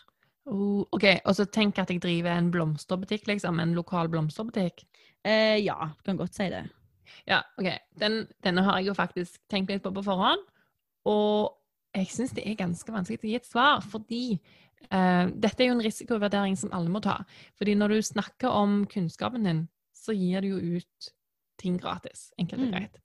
Oh, 0.50 0.88
OK, 0.96 1.06
og 1.28 1.36
så 1.38 1.46
tenk 1.46 1.78
at 1.78 1.92
jeg 1.92 2.02
driver 2.02 2.34
en 2.34 2.50
blomsterbutikk, 2.54 3.28
liksom. 3.30 3.60
En 3.62 3.76
lokal 3.78 4.10
blomsterbutikk. 4.10 4.86
Eh, 5.28 5.60
ja, 5.62 5.78
du 5.94 6.08
kan 6.08 6.18
godt 6.18 6.38
si 6.38 6.48
det. 6.50 6.64
Ja, 7.30 7.44
OK. 7.62 7.70
Den, 8.02 8.24
denne 8.42 8.64
har 8.66 8.80
jeg 8.80 8.90
jo 8.90 8.98
faktisk 8.98 9.38
tenkt 9.52 9.70
litt 9.70 9.84
på 9.86 9.94
på 9.94 10.06
forhånd. 10.06 10.42
Og 11.10 11.61
jeg 12.02 12.12
syns 12.14 12.34
det 12.38 12.44
er 12.48 12.60
ganske 12.60 12.94
vanskelig 12.94 13.22
å 13.22 13.30
gi 13.30 13.38
et 13.40 13.48
svar, 13.48 13.80
fordi 13.86 14.24
uh, 14.90 15.30
dette 15.32 15.64
er 15.64 15.72
jo 15.72 15.78
en 15.78 15.86
risikovurdering 15.86 16.58
som 16.60 16.74
alle 16.76 16.92
må 16.92 17.02
ta. 17.04 17.20
Fordi 17.62 17.78
når 17.78 17.96
du 17.96 18.10
snakker 18.12 18.52
om 18.52 18.82
kunnskapen 18.92 19.48
din, 19.48 19.64
så 19.96 20.16
gir 20.18 20.42
du 20.42 20.56
jo 20.56 20.82
ut 20.82 21.14
ting 21.62 21.78
gratis. 21.78 22.32
Enkelt 22.42 22.64
og 22.64 22.68
Mm. 22.68 22.74
greit. 22.74 23.02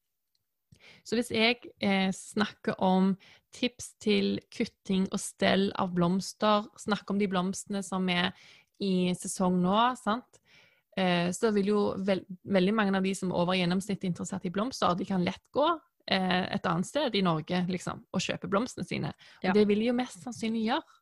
Så 1.06 1.16
hvis 1.16 1.30
jeg 1.30 1.58
eh, 1.80 2.10
snakker 2.10 2.80
om 2.82 3.16
tips 3.54 3.92
til 4.02 4.40
kutting 4.50 5.06
og 5.12 5.20
stell 5.22 5.68
av 5.78 5.92
blomster, 5.94 6.66
snakker 6.78 7.14
om 7.14 7.20
de 7.20 7.28
blomstene 7.30 7.82
som 7.86 8.08
er 8.08 8.32
i 8.82 9.12
sesong 9.14 9.60
nå, 9.62 9.76
sant? 10.00 10.40
Eh, 10.96 11.30
så 11.36 11.52
vil 11.54 11.70
jo 11.70 11.82
vel, 11.98 12.24
veldig 12.44 12.74
mange 12.74 12.96
av 12.96 13.04
de 13.04 13.14
som 13.14 13.30
er 13.30 13.38
over 13.38 13.58
gjennomsnittet 13.58 14.08
interessert 14.08 14.46
i 14.48 14.52
blomster, 14.54 14.96
de 14.96 15.04
kan 15.04 15.24
lett 15.24 15.44
gå 15.54 15.68
et 16.06 16.66
annet 16.70 16.86
sted 16.86 17.14
i 17.18 17.22
Norge 17.26 17.64
liksom, 17.68 18.04
og 18.14 18.22
kjøpe 18.22 18.50
blomstene 18.50 18.86
sine. 18.86 19.12
Ja. 19.42 19.50
Og 19.50 19.58
det 19.58 19.64
vil 19.68 19.80
de 19.82 19.88
jo 19.90 19.96
mest 19.98 20.22
sannsynlig 20.22 20.68
gjøre. 20.68 20.98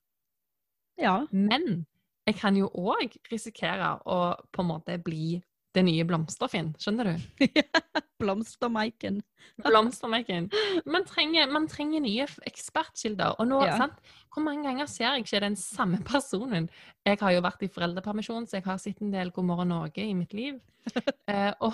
Ja. 1.02 1.16
Men 1.32 1.84
jeg 2.24 2.38
kan 2.38 2.56
jo 2.56 2.70
òg 2.72 3.18
risikere 3.30 3.98
å 4.08 4.20
på 4.52 4.64
en 4.64 4.70
måte 4.70 4.96
bli 5.02 5.42
det 5.74 5.82
nye 5.84 6.04
Blomsterfinn, 6.06 6.72
skjønner 6.78 7.08
du? 7.12 7.44
Blomstermaiken. 8.22 9.20
Blomstermaken. 9.64 10.48
Man 10.86 11.04
trenger, 11.08 11.50
man 11.52 11.66
trenger 11.70 12.00
nye 12.04 12.26
ekspertkilder. 12.48 13.34
Og 13.40 13.48
nå, 13.50 13.60
Ja. 13.66 13.76
sant? 13.78 13.98
Hvor 14.34 14.42
mange 14.46 14.64
ganger 14.66 14.86
ser 14.90 15.12
jeg 15.12 15.24
ikke 15.24 15.40
den 15.44 15.56
samme 15.56 15.98
personen? 16.06 16.68
Jeg 17.06 17.18
har 17.20 17.32
jo 17.34 17.42
vært 17.44 17.62
i 17.62 17.68
foreldrepermisjon, 17.68 18.46
så 18.46 18.58
jeg 18.58 18.64
har 18.64 18.78
sett 18.78 19.02
en 19.02 19.10
del 19.12 19.30
God 19.30 19.44
morgen 19.50 19.68
Norge 19.74 20.02
i 20.02 20.14
mitt 20.14 20.32
liv. 20.34 20.60
Eh, 21.26 21.52
og 21.64 21.72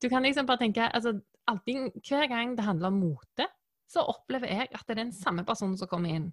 du 0.00 0.08
kan 0.08 0.22
liksom 0.24 0.46
bare 0.48 0.62
tenke 0.62 0.86
altså, 0.94 1.10
alltid, 1.46 1.90
Hver 2.08 2.26
gang 2.30 2.54
det 2.56 2.64
handler 2.64 2.88
om 2.88 3.00
mote, 3.02 3.44
så 3.86 4.00
opplever 4.08 4.48
jeg 4.48 4.70
at 4.72 4.86
det 4.88 4.94
er 4.96 5.02
den 5.04 5.12
samme 5.12 5.44
personen 5.44 5.76
som 5.76 5.86
kommer 5.90 6.08
inn. 6.16 6.30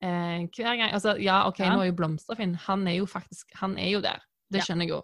Eh, 0.00 0.46
hver 0.54 0.76
gang, 0.78 0.92
altså, 0.94 1.16
ja, 1.18 1.40
OK, 1.48 1.58
Ja. 1.60 1.72
nå 1.74 1.82
er 1.82 1.88
jo 1.90 1.96
Blomsterfinn 1.98 2.54
Han 2.68 2.86
er 2.86 3.00
jo 3.00 3.06
faktisk 3.10 3.50
han 3.58 3.74
er 3.78 3.90
jo 3.90 4.00
der. 4.00 4.22
Det 4.50 4.62
skjønner 4.62 4.86
jeg 4.86 4.94
jo. 4.94 5.02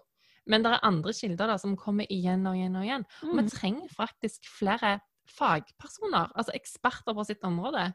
Men 0.51 0.65
det 0.65 0.73
er 0.75 0.83
andre 0.87 1.13
kilder 1.15 1.53
da, 1.53 1.55
som 1.61 1.77
kommer 1.79 2.09
igjen 2.11 2.43
og 2.49 2.57
igjen 2.59 2.75
og 2.75 2.83
igjen. 2.87 3.05
Og 3.23 3.35
vi 3.37 3.43
Mm. 3.45 3.51
trenger 3.53 3.93
faktisk 3.95 4.45
flere 4.59 4.99
fagpersoner, 5.31 6.31
altså 6.35 6.53
eksperter 6.57 7.15
på 7.15 7.25
sitt 7.27 7.43
område. 7.47 7.93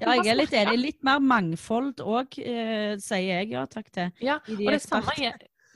Ja, 0.00 0.14
jeg 0.18 0.32
er 0.32 0.38
litt 0.40 0.54
enig. 0.56 0.78
Litt 0.80 1.04
mer 1.06 1.20
mangfold 1.22 2.00
òg, 2.02 2.38
eh, 2.42 2.96
sier 3.02 3.42
jeg 3.44 3.50
ja 3.52 3.66
takk 3.70 3.90
til. 3.92 4.10
Ja, 4.20 4.38
og 4.48 4.56
det 4.58 4.82
samme 4.82 5.12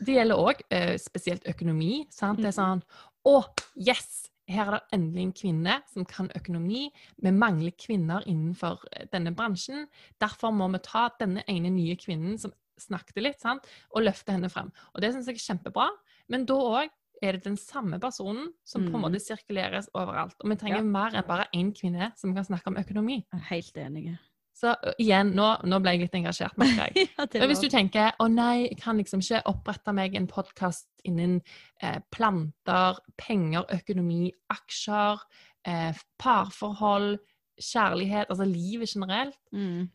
det 0.01 0.15
gjelder 0.17 0.41
òg 0.41 0.63
spesielt 0.99 1.45
økonomi. 1.45 2.07
Sant? 2.11 2.39
Det 2.41 2.47
er 2.53 2.57
sånn 2.63 2.83
Å, 3.27 3.45
yes! 3.77 4.27
Her 4.49 4.67
er 4.67 4.71
det 4.79 4.99
endelig 4.99 5.23
en 5.23 5.33
kvinne 5.37 5.75
som 5.93 6.05
kan 6.09 6.29
økonomi. 6.35 6.91
Vi 7.23 7.31
mangler 7.31 7.71
kvinner 7.79 8.25
innenfor 8.27 8.81
eh, 8.97 9.05
denne 9.13 9.31
bransjen. 9.37 9.87
Derfor 10.19 10.51
må 10.57 10.71
vi 10.73 10.79
ta 10.83 11.09
denne 11.21 11.45
ene 11.47 11.71
nye 11.71 11.95
kvinnen 12.01 12.39
som 12.41 12.51
snakket 12.81 13.23
litt, 13.23 13.41
sant? 13.41 13.67
og 13.95 14.03
løfte 14.03 14.33
henne 14.33 14.49
frem. 14.51 14.73
Og 14.95 15.03
det 15.03 15.13
syns 15.13 15.27
jeg 15.29 15.37
er 15.37 15.45
kjempebra. 15.55 15.91
Men 16.31 16.47
da 16.49 16.55
òg 16.55 16.88
er 17.23 17.37
det 17.37 17.45
den 17.45 17.59
samme 17.61 17.99
personen 18.01 18.49
som 18.64 18.87
på 18.87 18.95
en 18.95 19.01
Mhm. 19.01 19.03
måte 19.05 19.21
sirkuleres 19.21 19.90
overalt. 19.95 20.35
Og 20.40 20.49
vi 20.51 20.57
trenger 20.57 20.79
Ja. 20.79 20.83
mer 20.83 21.11
enn 21.11 21.27
bare 21.27 21.49
én 21.53 21.73
kvinne 21.75 22.12
som 22.16 22.35
kan 22.35 22.45
snakke 22.45 22.69
om 22.69 22.77
økonomi. 22.77 23.27
Helt 23.51 23.75
enig. 23.75 24.19
Så 24.55 24.75
igjen, 24.99 25.33
nå, 25.35 25.62
nå 25.64 25.81
ble 25.81 25.93
jeg 25.93 26.01
litt 26.01 26.14
engasjert, 26.14 26.57
merker 26.59 26.88
jeg. 26.95 27.09
Ja, 27.19 27.27
Men 27.40 27.49
hvis 27.49 27.61
du 27.61 27.69
tenker 27.69 28.12
å 28.21 28.29
nei, 28.31 28.69
jeg 28.69 28.79
kan 28.81 28.97
liksom 28.99 29.21
ikke 29.21 29.43
opprette 29.47 29.93
meg 29.95 30.14
en 30.14 30.27
podkast 30.27 30.87
innen 31.05 31.43
eh, 31.83 31.99
planter, 32.12 32.99
penger, 33.16 33.64
økonomi, 33.71 34.33
aksjer, 34.53 35.19
eh, 35.66 35.93
parforhold, 36.19 37.19
kjærlighet, 37.61 38.29
altså 38.31 38.45
livet 38.47 38.88
generelt, 38.95 39.37
mm. 39.53 39.88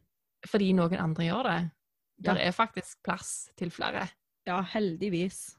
fordi 0.48 0.74
noen 0.74 1.00
andre 1.00 1.24
gjør 1.26 1.44
det. 1.44 1.72
Ja. 2.24 2.34
Der 2.34 2.42
er 2.48 2.52
faktisk 2.52 3.04
plass 3.04 3.50
til 3.58 3.70
flere. 3.72 4.10
Ja, 4.48 4.62
heldigvis. 4.62 5.56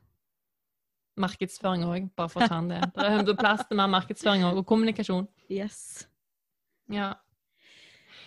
Markedsføring 1.17 1.85
òg, 1.89 2.09
bare 2.17 2.33
for 2.33 2.45
å 2.45 2.49
ta 2.51 2.61
det. 2.69 2.81
Det 2.97 3.33
er 3.33 3.39
plass 3.39 3.65
til 3.69 3.79
mer 3.79 3.89
markedsføring 3.93 4.45
òg, 4.49 4.61
og 4.61 4.67
kommunikasjon. 4.69 5.29
Yes. 5.53 6.07
Ja. 6.93 7.15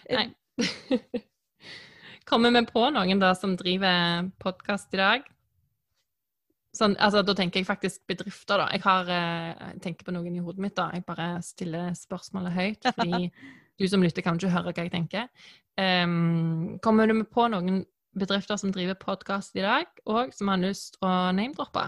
Eh, 0.09 0.17
Nei. 0.17 0.27
Kommer 2.29 2.53
vi 2.53 2.63
på 2.69 2.85
noen 2.93 3.21
da 3.21 3.33
som 3.37 3.55
driver 3.57 4.29
podkast 4.41 4.93
i 4.93 5.01
dag? 5.01 5.29
Sånn, 6.75 6.93
altså, 7.01 7.23
da 7.25 7.33
tenker 7.33 7.61
jeg 7.61 7.67
faktisk 7.67 8.03
bedrifter, 8.09 8.61
da. 8.61 8.67
Jeg 8.75 8.83
har, 8.85 9.09
eh, 9.09 9.53
jeg 9.73 9.81
tenker 9.85 10.05
på 10.05 10.13
noen 10.13 10.35
i 10.35 10.43
hodet 10.43 10.61
mitt, 10.61 10.75
da. 10.77 10.91
Jeg 10.93 11.05
bare 11.07 11.31
stiller 11.45 11.95
spørsmålet 11.97 12.53
høyt, 12.53 12.91
fordi 12.93 13.29
du 13.79 13.87
som 13.89 14.03
lytter 14.05 14.25
kan 14.25 14.37
ikke 14.37 14.53
høre 14.53 14.73
hva 14.73 14.85
jeg 14.85 14.93
tenker. 14.93 15.29
Um, 15.79 16.77
kommer 16.83 17.09
du 17.09 17.23
på 17.23 17.47
noen 17.49 17.81
bedrifter 18.19 18.59
som 18.59 18.73
driver 18.75 18.97
podkast 18.99 19.57
i 19.57 19.63
dag, 19.65 19.89
og 20.05 20.33
som 20.35 20.51
har 20.51 20.61
lyst 20.61 20.97
å 21.01 21.09
name-droppe? 21.33 21.87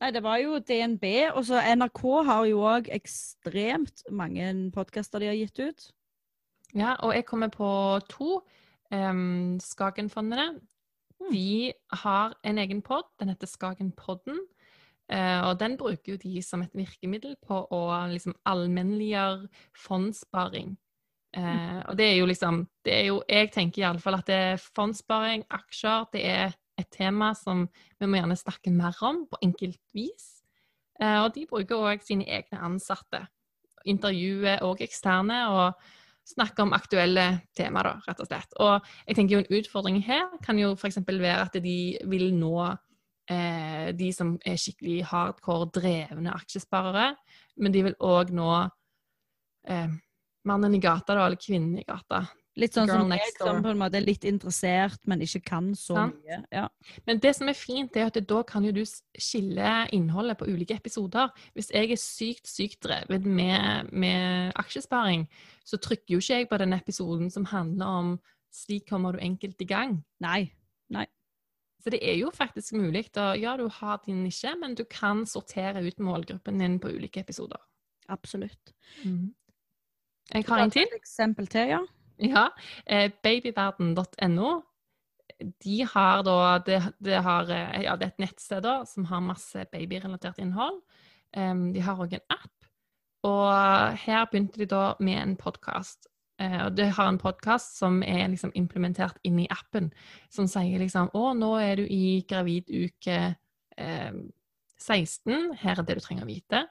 Nei, 0.00 0.10
det 0.12 0.20
var 0.22 0.36
jo 0.42 0.58
DNB, 0.60 1.04
og 1.32 1.44
så 1.48 1.60
NRK 1.72 2.02
har 2.28 2.46
jo 2.50 2.64
òg 2.68 2.90
ekstremt 2.92 4.04
mange 4.12 4.50
podkaster 4.74 5.22
de 5.22 5.30
har 5.30 5.38
gitt 5.38 5.60
ut. 5.62 5.86
Ja, 6.76 6.96
og 7.00 7.14
jeg 7.16 7.24
kommer 7.24 7.48
på 7.48 7.68
to. 8.10 8.42
Um, 8.92 9.56
Skagenfondene. 9.60 10.60
Mm. 11.20 11.30
De 11.32 11.72
har 12.02 12.36
en 12.44 12.58
egen 12.58 12.82
pod. 12.84 13.08
Den 13.20 13.32
heter 13.32 13.48
Skagenpodden. 13.48 14.42
Uh, 15.08 15.48
og 15.48 15.60
den 15.60 15.78
bruker 15.80 16.12
jo 16.12 16.20
de 16.20 16.42
som 16.42 16.62
et 16.62 16.74
virkemiddel 16.76 17.38
på 17.46 17.62
å 17.72 17.82
liksom 18.10 18.36
allmennliggjøre 18.44 19.48
fondssparing. 19.86 20.76
Eh, 21.36 21.80
og 21.84 21.98
det 21.98 22.06
er 22.06 22.14
jo 22.16 22.26
liksom 22.26 22.62
det 22.84 22.92
er 22.94 23.06
jo, 23.10 23.22
Jeg 23.28 23.50
tenker 23.52 23.82
iallfall 23.82 24.16
at 24.16 24.28
det 24.28 24.36
er 24.36 24.62
fondssparing, 24.76 25.44
aksjer, 25.52 26.06
det 26.12 26.22
er 26.24 26.54
et 26.78 26.88
tema 26.92 27.32
som 27.34 27.66
vi 27.98 28.08
må 28.08 28.20
gjerne 28.20 28.38
snakke 28.38 28.72
mer 28.74 28.96
om 29.06 29.24
på 29.30 29.40
enkelt 29.42 29.80
vis. 29.96 30.42
Eh, 31.00 31.20
og 31.22 31.32
de 31.34 31.46
bruker 31.48 31.80
òg 31.92 32.04
sine 32.04 32.26
egne 32.28 32.60
ansatte. 32.68 33.26
Intervjuer 33.86 34.64
òg 34.66 34.82
eksterne. 34.84 35.46
og 35.52 35.94
snakker 36.26 36.66
om 36.66 36.74
aktuelle 36.74 37.26
temaer, 37.56 38.00
rett 38.06 38.20
og 38.22 38.28
slett. 38.28 38.56
Og 38.62 38.88
jeg 39.06 39.18
tenker 39.18 39.36
jo 39.36 39.42
en 39.44 39.60
utfordring 39.60 40.00
her 40.06 40.26
kan 40.44 40.58
jo 40.58 40.72
f.eks. 40.74 40.98
være 41.06 41.44
at 41.44 41.58
de 41.62 41.76
vil 42.10 42.32
nå 42.34 42.56
eh, 43.30 43.92
de 43.96 44.10
som 44.14 44.34
er 44.46 44.58
skikkelig 44.60 45.04
hardcore 45.12 45.70
drevne 45.76 46.34
aksjesparere, 46.34 47.12
men 47.62 47.74
de 47.74 47.84
vil 47.86 47.98
òg 48.02 48.32
nå 48.34 48.50
eh, 49.70 49.94
mannen 50.46 50.74
i 50.74 50.82
gata, 50.82 51.14
da, 51.14 51.28
eller 51.28 51.40
kvinnen 51.40 51.78
i 51.78 51.86
gata. 51.86 52.24
Litt 52.56 52.72
sånn 52.72 52.88
Girl 52.88 53.02
som 53.02 53.10
meg, 53.12 53.24
som 53.36 53.58
på 53.60 53.68
en 53.68 53.80
måte 53.80 53.98
er 53.98 54.06
litt 54.06 54.24
interessert, 54.24 55.00
men 55.04 55.20
ikke 55.20 55.42
kan 55.44 55.70
så 55.76 55.98
Sant. 55.98 56.20
mye. 56.24 56.38
Ja. 56.54 56.66
Men 57.04 57.20
det 57.20 57.34
som 57.36 57.50
er 57.52 57.58
fint, 57.58 57.96
er 57.96 58.08
at 58.08 58.16
da 58.28 58.42
kan 58.48 58.64
jo 58.64 58.72
du 58.72 58.82
skille 58.82 59.72
innholdet 59.92 60.38
på 60.40 60.48
ulike 60.48 60.78
episoder. 60.78 61.28
Hvis 61.52 61.68
jeg 61.74 61.92
er 61.92 62.00
sykt, 62.00 62.48
sykt 62.48 62.80
drevet 62.86 63.28
med, 63.28 63.92
med 63.92 64.56
aksjesparing, 64.56 65.26
så 65.68 65.76
trykker 65.76 66.16
jo 66.16 66.22
ikke 66.24 66.40
jeg 66.40 66.48
på 66.48 66.60
den 66.64 66.72
episoden 66.72 67.30
som 67.30 67.44
handler 67.44 67.86
om 67.86 68.16
'slik 68.56 68.88
kommer 68.88 69.12
du 69.12 69.18
enkelt 69.20 69.60
i 69.60 69.68
gang'. 69.68 70.00
Nei. 70.20 70.52
Så 71.86 71.90
det 71.94 72.00
er 72.02 72.16
jo 72.18 72.32
faktisk 72.34 72.74
mulig. 72.74 73.04
Da, 73.14 73.34
Ja, 73.38 73.56
du 73.56 73.68
har 73.68 74.00
din 74.06 74.24
nisje, 74.24 74.50
men 74.58 74.74
du 74.74 74.82
kan 74.90 75.22
sortere 75.26 75.84
ut 75.86 76.00
målgruppen 76.02 76.58
din 76.58 76.80
på 76.82 76.88
ulike 76.88 77.20
episoder. 77.20 77.60
Absolutt. 78.08 78.72
Jeg 80.34 80.44
har 80.48 80.64
en 80.64 80.70
til. 80.70 80.82
Et 80.82 80.98
eksempel 80.98 81.46
til, 81.46 81.68
ja. 81.68 81.78
Ja. 82.22 82.48
Eh, 82.86 83.10
babyverden.no. 83.22 84.62
De 85.64 85.82
har 85.84 86.22
da 86.24 86.58
det, 86.64 86.80
de 87.04 87.16
har, 87.22 87.50
eh, 87.50 87.82
ja, 87.84 87.96
det 87.96 88.06
er 88.06 88.12
et 88.14 88.24
nettsted 88.24 88.62
da, 88.64 88.78
som 88.88 89.04
har 89.10 89.20
masse 89.20 89.66
babyrelatert 89.72 90.38
innhold. 90.40 90.80
Em, 91.36 91.72
de 91.74 91.80
har 91.84 91.98
òg 92.00 92.14
en 92.16 92.26
app. 92.32 92.52
Og 93.26 93.98
her 94.06 94.28
begynte 94.30 94.62
de 94.62 94.68
da 94.70 94.94
med 95.00 95.18
en 95.22 95.36
podkast. 95.36 96.06
og 96.38 96.74
de 96.76 96.84
har 96.92 97.08
en 97.08 97.18
podkast 97.18 97.78
som 97.78 98.02
er 98.02 98.28
liksom 98.28 98.50
implementert 98.54 99.16
inn 99.24 99.38
i 99.40 99.48
appen, 99.48 99.90
som 100.28 100.46
sier 100.46 100.78
liksom 100.78 101.08
Å, 101.14 101.32
nå 101.32 101.54
er 101.56 101.76
du 101.76 101.86
i 101.88 102.26
gravid 102.28 102.68
uke 102.68 103.36
eh, 103.78 104.12
16. 104.78 105.56
Her 105.62 105.80
er 105.80 105.86
det 105.86 105.96
du 105.96 106.04
trenger 106.04 106.26
å 106.26 106.28
vite. 106.28 106.66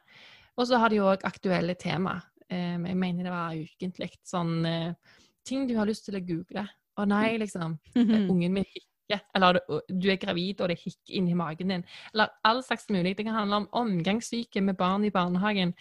Og 0.56 0.70
så 0.70 0.80
har 0.80 0.94
de 0.94 1.02
òg 1.02 1.26
aktuelle 1.28 1.76
tema. 1.76 2.20
Eh, 2.48 2.78
jeg 2.78 2.98
mener 2.98 3.26
det 3.26 3.34
var 3.34 3.58
ukentlig. 3.58 4.12
Sånn 4.24 4.60
eh, 4.70 5.18
ting 5.48 5.68
du 5.70 5.76
har 5.78 5.88
lyst 5.90 6.08
til 6.08 6.18
å 6.18 6.24
google. 6.26 6.66
Å 6.96 7.06
nei, 7.10 7.38
liksom. 7.42 7.78
Mm. 7.96 8.30
Ungen 8.32 8.60
min 8.60 8.68
hikker. 8.68 9.22
Eller 9.38 9.60
du, 9.60 9.76
du 9.92 10.10
er 10.10 10.20
gravid, 10.22 10.62
og 10.62 10.72
det 10.72 10.80
hikker 10.82 11.18
inni 11.20 11.36
magen 11.38 11.74
din. 11.74 11.86
Eller 12.14 12.34
all 12.48 12.64
slags 12.66 12.90
mulig. 12.90 13.16
Det 13.18 13.28
kan 13.28 13.38
handle 13.38 13.64
om 13.64 13.70
omgangssyke 13.84 14.64
med 14.64 14.78
barn 14.80 15.06
i 15.06 15.14
barnehagen. 15.14 15.76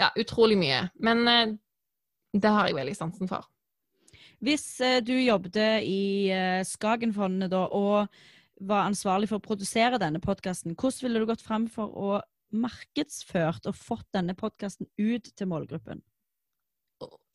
Ja, 0.00 0.12
utrolig 0.20 0.58
mye. 0.60 0.84
Men 1.02 1.24
eh, 1.28 1.56
det 2.32 2.52
har 2.52 2.68
jeg 2.68 2.78
veldig 2.78 2.96
sansen 2.96 3.30
for. 3.30 3.48
Hvis 4.42 4.66
eh, 4.82 5.00
du 5.04 5.14
jobbet 5.14 5.58
i 5.86 6.30
eh, 6.34 6.60
Skagenfondet 6.66 7.52
da, 7.52 7.66
og 7.70 8.08
var 8.62 8.86
ansvarlig 8.86 9.28
for 9.30 9.40
å 9.40 9.44
produsere 9.44 10.00
denne 10.02 10.22
podkasten, 10.22 10.76
hvordan 10.78 11.06
ville 11.06 11.22
du 11.22 11.28
gått 11.30 11.44
frem 11.44 11.66
for 11.70 11.92
å 11.92 12.20
markedsført 12.52 13.66
og 13.70 13.78
fått 13.78 14.08
denne 14.14 14.36
podkasten 14.38 14.88
ut 15.00 15.30
til 15.32 15.48
målgruppen? 15.50 16.02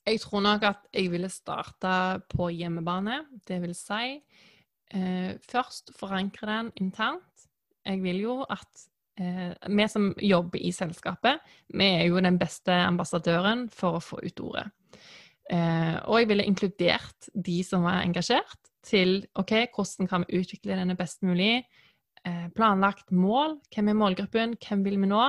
Jeg 0.08 0.22
tror 0.24 0.44
nok 0.46 0.64
at 0.64 0.86
jeg 0.96 1.12
ville 1.12 1.30
starte 1.30 2.22
på 2.32 2.48
hjemmebane. 2.56 3.26
Det 3.48 3.58
vil 3.60 3.74
si 3.76 4.16
eh, 4.16 5.32
først 5.52 5.92
forankre 6.00 6.48
den 6.48 6.70
internt. 6.80 7.48
Jeg 7.84 8.00
vil 8.04 8.22
jo 8.24 8.38
at 8.48 8.86
eh, 9.20 9.52
vi 9.68 9.88
som 9.92 10.14
jobber 10.24 10.64
i 10.64 10.72
selskapet, 10.72 11.44
vi 11.76 11.90
er 12.00 12.06
jo 12.08 12.22
den 12.24 12.40
beste 12.40 12.72
ambassadøren 12.72 13.68
for 13.74 13.98
å 13.98 14.04
få 14.04 14.22
ut 14.24 14.44
ordet. 14.46 14.70
Eh, 15.52 15.98
og 16.08 16.22
jeg 16.22 16.30
ville 16.32 16.48
inkludert 16.48 17.30
de 17.34 17.58
som 17.64 17.84
var 17.88 18.04
engasjert, 18.04 18.60
til 18.88 19.26
OK, 19.36 19.52
hvordan 19.76 20.08
kan 20.08 20.24
vi 20.24 20.40
utvikle 20.40 20.78
denne 20.80 20.96
best 20.96 21.20
mulig? 21.28 21.66
Eh, 22.24 22.48
planlagt 22.56 23.12
mål. 23.12 23.58
Hvem 23.76 23.92
er 23.92 24.00
målgruppen? 24.00 24.56
Hvem 24.64 24.86
vil 24.86 25.00
vi 25.02 25.10
nå? 25.12 25.26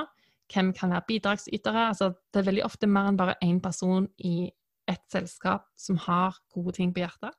Hvem 0.53 0.71
kan 0.73 0.95
være 0.95 1.07
bidragsytere? 1.09 1.89
Altså, 1.91 2.13
det 2.33 2.41
er 2.41 2.49
veldig 2.53 2.65
ofte 2.65 2.87
mer 2.87 3.11
enn 3.11 3.19
bare 3.19 3.35
én 3.45 3.59
person 3.63 4.07
i 4.23 4.53
et 4.89 5.05
selskap 5.13 5.69
som 5.79 5.99
har 6.09 6.39
gode 6.55 6.77
ting 6.79 6.95
på 6.95 7.05
hjertet. 7.05 7.37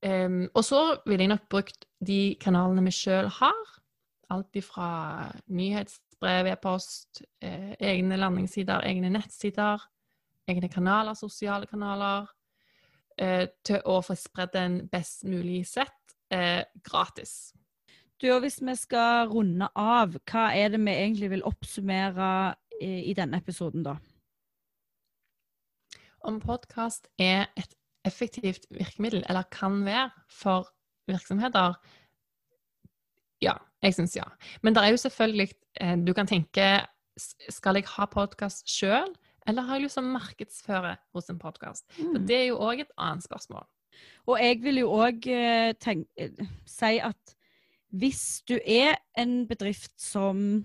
Um, 0.00 0.46
og 0.56 0.64
så 0.64 0.80
ville 1.04 1.26
jeg 1.26 1.32
nok 1.34 1.48
brukt 1.52 1.84
de 2.06 2.36
kanalene 2.40 2.86
vi 2.86 2.94
sjøl 2.96 3.28
har. 3.40 3.60
Alt 4.32 4.56
ifra 4.56 4.90
nyhetsbrev, 5.50 6.52
e-post, 6.52 7.22
eh, 7.42 7.72
egne 7.82 8.16
landingssider, 8.16 8.84
egne 8.86 9.10
nettsider, 9.10 9.82
egne 10.48 10.70
kanaler, 10.70 11.18
sosiale 11.18 11.66
kanaler, 11.66 12.28
eh, 13.18 13.48
til 13.66 13.82
å 13.84 13.98
få 14.06 14.14
spredd 14.14 14.54
den 14.54 14.76
best 14.92 15.26
mulig 15.26 15.64
sett 15.66 16.14
eh, 16.30 16.62
gratis. 16.86 17.52
Du, 18.20 18.28
og 18.34 18.42
Hvis 18.44 18.60
vi 18.62 18.76
skal 18.76 19.28
runde 19.32 19.68
av, 19.74 20.14
hva 20.30 20.50
er 20.54 20.70
det 20.70 20.80
vi 20.80 20.92
egentlig 20.92 21.30
vil 21.32 21.44
oppsummere 21.48 22.54
i, 22.80 23.10
i 23.10 23.14
denne 23.16 23.40
episoden, 23.40 23.82
da? 23.82 23.96
Om 26.20 26.40
podkast 26.40 27.08
er 27.18 27.46
et 27.56 27.72
effektivt 28.04 28.66
virkemiddel, 28.70 29.22
eller 29.28 29.46
kan 29.52 29.84
være, 29.86 30.10
for 30.28 30.68
virksomheter? 31.08 31.78
Ja, 33.40 33.54
jeg 33.82 33.96
syns 33.96 34.16
ja. 34.16 34.26
Men 34.62 34.76
det 34.76 34.84
er 34.84 34.92
jo 34.92 35.00
selvfølgelig 35.00 35.48
eh, 35.80 35.96
Du 36.06 36.12
kan 36.12 36.28
tenke 36.28 36.66
Skal 37.48 37.80
jeg 37.80 37.88
ha 37.96 38.04
podkast 38.04 38.68
sjøl, 38.68 39.08
eller 39.48 39.62
har 39.62 39.78
jeg 39.78 39.86
lyst 39.86 39.96
til 39.96 40.04
å 40.04 40.12
markedsføre 40.12 40.94
hos 41.16 41.30
en 41.32 41.40
podkast? 41.40 41.86
For 41.96 42.20
det 42.28 42.36
er 42.36 42.46
jo 42.50 42.60
òg 42.60 42.84
et 42.84 42.92
annet 43.00 43.24
spørsmål. 43.24 43.64
Og 44.28 44.40
jeg 44.40 44.60
vil 44.62 44.82
jo 44.82 44.92
òg 44.94 45.26
si 46.68 46.92
at 47.00 47.34
hvis 47.90 48.42
du 48.48 48.54
er 48.60 49.00
en 49.18 49.48
bedrift 49.48 49.96
som, 50.00 50.64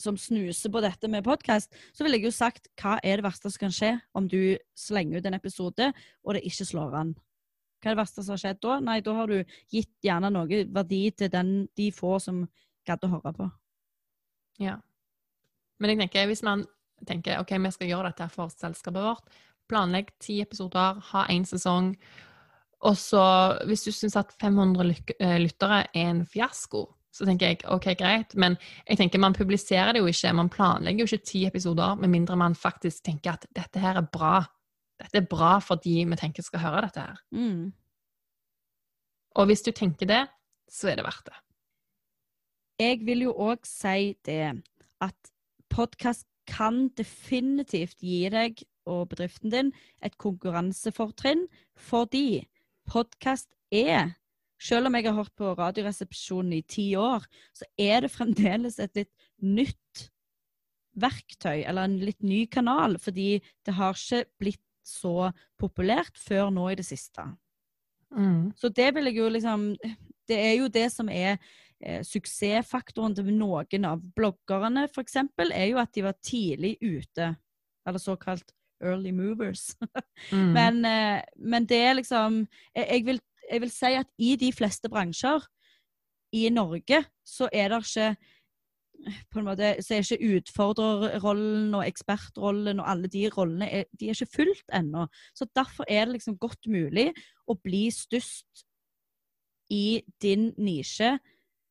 som 0.00 0.16
snuser 0.18 0.72
på 0.72 0.82
dette 0.84 1.10
med 1.12 1.26
podkast, 1.26 1.74
så 1.92 2.04
ville 2.04 2.18
jeg 2.18 2.30
jo 2.30 2.34
sagt 2.34 2.70
hva 2.80 2.96
er 3.04 3.20
det 3.20 3.26
verste 3.26 3.50
som 3.52 3.66
kan 3.66 3.74
skje 3.74 3.90
om 4.16 4.28
du 4.30 4.56
slenger 4.78 5.20
ut 5.20 5.28
en 5.28 5.36
episode 5.36 5.90
og 6.24 6.36
det 6.36 6.44
ikke 6.48 6.68
slår 6.70 6.96
an? 7.02 7.14
Hva 7.80 7.90
er 7.90 7.96
det 7.96 8.02
verste 8.02 8.24
som 8.24 8.34
har 8.36 8.42
skjedd 8.42 8.60
da? 8.64 8.78
Nei, 8.84 8.98
da 9.04 9.16
har 9.16 9.30
du 9.30 9.54
gitt 9.72 9.92
gjerne 10.04 10.32
noe 10.32 10.64
verdi 10.72 11.02
til 11.16 11.32
den, 11.32 11.54
de 11.76 11.88
få 11.96 12.18
som 12.20 12.42
gadd 12.88 13.04
å 13.06 13.12
høre 13.14 13.32
på. 13.36 13.48
Ja. 14.60 14.78
Men 15.80 15.94
jeg 15.94 16.02
tenker, 16.02 16.28
hvis 16.28 16.44
man 16.44 16.66
tenker 17.08 17.40
ok, 17.40 17.54
vi 17.56 17.72
skal 17.72 17.88
gjøre 17.88 18.10
dette 18.10 18.28
for 18.32 18.52
selskapet 18.52 19.00
vårt, 19.04 19.30
Planlegg 19.70 20.08
ti 20.18 20.40
episoder, 20.42 20.98
ha 21.12 21.26
én 21.30 21.44
sesong. 21.46 21.92
Og 22.88 22.96
så, 22.98 23.22
hvis 23.68 23.84
du 23.86 23.92
syns 23.94 24.16
at 24.18 24.32
500 24.40 24.88
eh, 25.20 25.36
lyttere 25.38 25.84
er 25.92 26.08
en 26.08 26.24
fiasko, 26.26 26.88
så 27.10 27.26
tenker 27.26 27.50
jeg 27.50 27.60
OK, 27.70 27.90
greit. 27.98 28.34
Men 28.38 28.56
jeg 28.86 29.00
tenker 29.00 29.22
man 29.22 29.34
publiserer 29.36 29.94
det 29.94 30.02
jo 30.02 30.10
ikke. 30.10 30.32
Man 30.36 30.50
planlegger 30.52 31.04
jo 31.04 31.10
ikke 31.10 31.30
ti 31.32 31.44
episoder 31.48 31.98
med 31.98 32.12
mindre 32.12 32.38
man 32.38 32.54
faktisk 32.54 33.04
tenker 33.06 33.34
at 33.34 33.46
dette 33.56 33.82
her 33.82 33.98
er 33.98 34.06
bra. 34.06 34.38
Dette 35.00 35.22
er 35.22 35.30
bra 35.30 35.56
for 35.64 35.80
de 35.82 35.96
vi 36.06 36.18
tenker 36.20 36.46
skal 36.46 36.62
høre 36.64 36.84
dette 36.86 37.06
her. 37.06 37.20
Mm. 37.34 37.70
Og 39.38 39.46
hvis 39.50 39.62
du 39.66 39.72
tenker 39.74 40.06
det, 40.10 40.24
så 40.70 40.92
er 40.92 41.00
det 41.00 41.06
verdt 41.06 41.30
det. 41.30 41.38
Jeg 42.80 43.02
vil 43.04 43.26
jo 43.26 43.34
òg 43.36 43.66
si 43.68 44.14
det 44.24 44.62
at 45.04 45.32
podkast 45.70 46.26
kan 46.50 46.88
definitivt 46.98 48.00
gi 48.02 48.24
deg 48.32 48.62
og 48.90 49.10
bedriften 49.12 49.52
din 49.52 49.72
et 50.02 50.16
konkurransefortrinn, 50.18 51.44
fordi 51.76 52.46
podkast 52.90 53.52
er 53.70 54.16
Selv 54.60 54.90
om 54.90 54.96
jeg 54.96 55.08
har 55.08 55.16
hørt 55.16 55.34
på 55.38 55.54
Radioresepsjonen 55.56 56.58
i 56.58 56.64
ti 56.68 56.90
år, 57.00 57.24
så 57.56 57.68
er 57.80 58.04
det 58.04 58.12
fremdeles 58.12 58.78
et 58.82 59.02
litt 59.02 59.28
nytt 59.40 60.10
verktøy, 61.00 61.62
eller 61.64 61.86
en 61.86 62.00
litt 62.02 62.20
ny 62.26 62.44
kanal, 62.50 62.98
fordi 63.00 63.38
det 63.66 63.76
har 63.78 63.96
ikke 63.96 64.26
blitt 64.42 64.66
så 64.86 65.30
populært 65.60 66.18
før 66.18 66.50
nå 66.52 66.66
i 66.72 66.76
det 66.80 66.86
siste. 66.88 67.24
Mm. 68.10 68.50
Så 68.58 68.72
det 68.74 68.90
vil 68.96 69.06
jeg 69.06 69.20
jo 69.20 69.28
liksom 69.30 69.68
Det 70.26 70.34
er 70.34 70.54
jo 70.58 70.66
det 70.66 70.88
som 70.90 71.08
er 71.10 71.36
eh, 71.82 72.02
suksessfaktoren 72.06 73.14
til 73.14 73.30
noen 73.34 73.86
av 73.86 74.02
bloggerne, 74.14 74.88
eksempel, 74.98 75.50
er 75.54 75.72
jo 75.72 75.78
at 75.82 75.90
de 75.94 76.04
var 76.06 76.18
tidlig 76.22 76.76
ute. 76.82 77.32
Eller 77.86 77.98
såkalt 77.98 78.52
early 78.80 79.12
movers. 79.12 79.76
Mm. 80.30 80.52
men, 80.52 80.84
eh, 80.84 81.22
men 81.36 81.64
det 81.64 81.78
er 81.80 81.94
liksom 81.96 82.46
jeg, 82.76 82.84
jeg, 82.90 83.04
vil, 83.06 83.20
jeg 83.50 83.62
vil 83.64 83.72
si 83.74 83.94
at 83.98 84.10
i 84.18 84.34
de 84.40 84.52
fleste 84.54 84.90
bransjer 84.92 85.46
i 86.36 86.46
Norge, 86.54 87.02
så 87.26 87.48
er 87.52 87.72
det 87.72 87.82
ikke 87.84 88.10
på 89.32 89.40
en 89.40 89.46
måte, 89.46 89.68
så 89.80 89.96
er 89.96 90.04
ikke 90.04 90.36
utfordrerrollen 90.36 91.74
og 91.78 91.86
ekspertrollen 91.86 92.82
og 92.82 92.90
alle 92.90 93.08
de 93.12 93.24
rollene 93.32 93.68
er, 93.80 93.86
de 93.96 94.10
er 94.10 94.16
ikke 94.16 94.34
fullt 94.36 94.74
ennå. 94.76 95.06
Så 95.34 95.48
derfor 95.56 95.88
er 95.88 96.04
det 96.04 96.18
liksom 96.18 96.38
godt 96.40 96.68
mulig 96.70 97.08
å 97.48 97.56
bli 97.56 97.86
størst 97.94 98.66
i 99.72 100.02
din 100.22 100.50
nisje, 100.60 101.14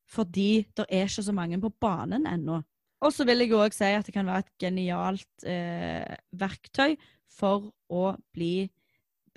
fordi 0.09 0.65
det 0.77 0.87
er 0.89 1.05
ikke 1.05 1.27
så 1.27 1.35
mange 1.35 1.59
på 1.61 1.71
banen 1.81 2.25
ennå. 2.29 2.61
Og 3.05 3.13
så 3.15 3.23
vil 3.27 3.45
jeg 3.45 3.55
òg 3.55 3.75
si 3.75 3.93
at 3.95 4.07
det 4.07 4.15
kan 4.15 4.27
være 4.27 4.43
et 4.43 4.53
genialt 4.59 5.47
eh, 5.47 6.17
verktøy 6.35 6.97
for 7.31 7.69
å 7.93 8.09
bli 8.35 8.67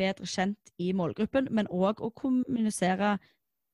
bedre 0.03 0.29
kjent 0.29 0.75
i 0.83 0.91
målgruppen, 0.97 1.49
men 1.55 1.71
òg 1.71 2.03
å 2.03 2.11
kommunisere 2.19 3.17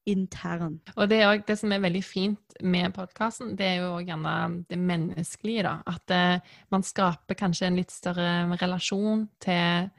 intern. 0.08 0.78
Og 0.96 1.08
det 1.10 1.20
er 1.20 1.28
også 1.28 1.46
det 1.48 1.56
som 1.60 1.72
er 1.74 1.82
veldig 1.84 2.02
fint 2.04 2.58
med 2.64 2.92
podkasten, 2.96 3.54
det 3.58 3.66
er 3.66 3.78
jo 3.82 3.98
gjerne 4.00 4.34
det 4.70 4.78
menneskelige, 4.80 5.64
da. 5.66 5.74
At 5.88 6.14
eh, 6.14 6.54
man 6.72 6.84
skaper 6.86 7.38
kanskje 7.38 7.68
en 7.68 7.78
litt 7.80 7.92
større 7.92 8.58
relasjon 8.60 9.26
til 9.44 9.90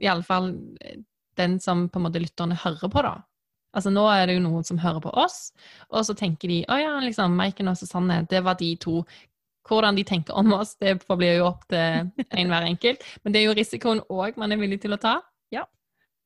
iallfall 0.00 0.54
den 1.40 1.58
som 1.60 1.88
på 1.88 2.00
en 2.00 2.08
måte 2.08 2.22
lytterne 2.22 2.58
hører 2.58 2.92
på, 2.92 3.04
da. 3.04 3.18
Altså 3.76 3.92
Nå 3.94 4.02
er 4.10 4.26
det 4.26 4.34
jo 4.38 4.44
noen 4.48 4.66
som 4.66 4.80
hører 4.82 5.02
på 5.04 5.12
oss, 5.22 5.52
og 5.92 6.02
så 6.06 6.16
tenker 6.18 6.50
de 6.50 6.62
å 6.66 6.78
ja, 6.80 6.94
liksom, 7.04 7.36
Maiken 7.38 7.70
og 7.70 7.78
Susanne, 7.78 8.24
det 8.30 8.42
var 8.46 8.58
de 8.58 8.72
to. 8.82 9.04
Hvordan 9.68 9.94
de 9.94 10.02
tenker 10.08 10.34
om 10.34 10.50
oss, 10.56 10.72
det 10.82 10.96
forblir 11.06 11.36
jo 11.36 11.50
opp 11.52 11.66
til 11.70 12.08
enhver 12.34 12.66
enkelt. 12.66 13.04
Men 13.22 13.34
det 13.34 13.42
er 13.42 13.50
jo 13.50 13.58
risikoen 13.58 14.00
òg 14.10 14.40
man 14.40 14.50
er 14.50 14.58
villig 14.58 14.80
til 14.82 14.96
å 14.96 14.98
ta. 14.98 15.20
Ja. 15.54 15.66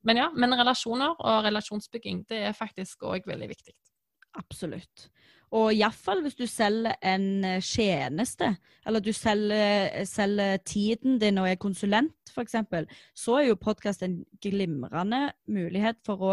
Men 0.05 0.21
ja, 0.21 0.29
men 0.37 0.53
relasjoner 0.57 1.17
og 1.17 1.45
relasjonsbygging, 1.47 2.25
det 2.29 2.43
er 2.51 2.57
faktisk 2.57 3.07
òg 3.09 3.27
veldig 3.29 3.49
viktig. 3.49 3.73
Absolutt. 4.37 5.09
Og 5.55 5.71
iallfall 5.71 6.25
hvis 6.25 6.35
du 6.35 6.45
selger 6.51 6.97
en 7.07 7.45
eh, 7.47 7.63
tjeneste, 7.63 8.49
eller 8.87 9.03
du 9.05 9.13
selger, 9.15 10.03
selger 10.09 10.59
tiden 10.67 11.21
din 11.23 11.39
og 11.39 11.47
er 11.47 11.61
konsulent, 11.63 12.33
f.eks., 12.33 12.57
så 13.15 13.39
er 13.39 13.49
jo 13.49 13.61
podkast 13.61 14.03
en 14.03 14.19
glimrende 14.43 15.29
mulighet 15.47 16.01
for 16.07 16.27
å 16.27 16.33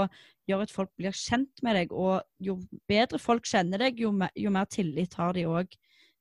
gjøre 0.49 0.65
at 0.65 0.73
folk 0.73 0.89
blir 0.97 1.13
kjent 1.15 1.61
med 1.61 1.77
deg. 1.77 1.93
Og 1.93 2.25
jo 2.41 2.57
bedre 2.89 3.21
folk 3.21 3.45
kjenner 3.47 3.85
deg, 3.85 4.01
jo, 4.01 4.13
mer, 4.23 4.33
jo 4.35 4.53
mer 4.53 4.65
tillit 4.73 5.15
har 5.19 5.37
de 5.37 5.45
òg 5.49 5.77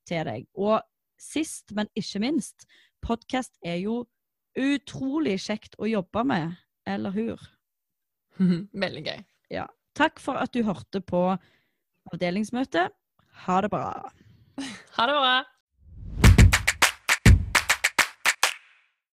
til 0.07 0.27
deg. 0.29 0.45
Og 0.53 0.77
sist, 1.21 1.73
men 1.77 1.89
ikke 1.97 2.21
minst, 2.21 2.67
podkast 3.01 3.57
er 3.65 3.81
jo 3.81 4.03
utrolig 4.57 5.37
kjekt 5.43 5.77
å 5.79 5.89
jobbe 5.89 6.23
med, 6.27 6.55
eller 6.89 7.13
hur? 7.15 7.43
veldig 8.83 9.05
gøy. 9.05 9.23
Takk 9.97 10.21
for 10.23 10.39
at 10.39 10.53
du 10.55 10.63
hørte 10.63 11.01
på 11.03 11.23
avdelingsmøtet. 12.11 12.93
Ha 13.45 13.61
det 13.61 13.71
bra. 13.73 14.11
Ha 14.97 15.07
det 15.07 15.15
bra! 15.15 15.35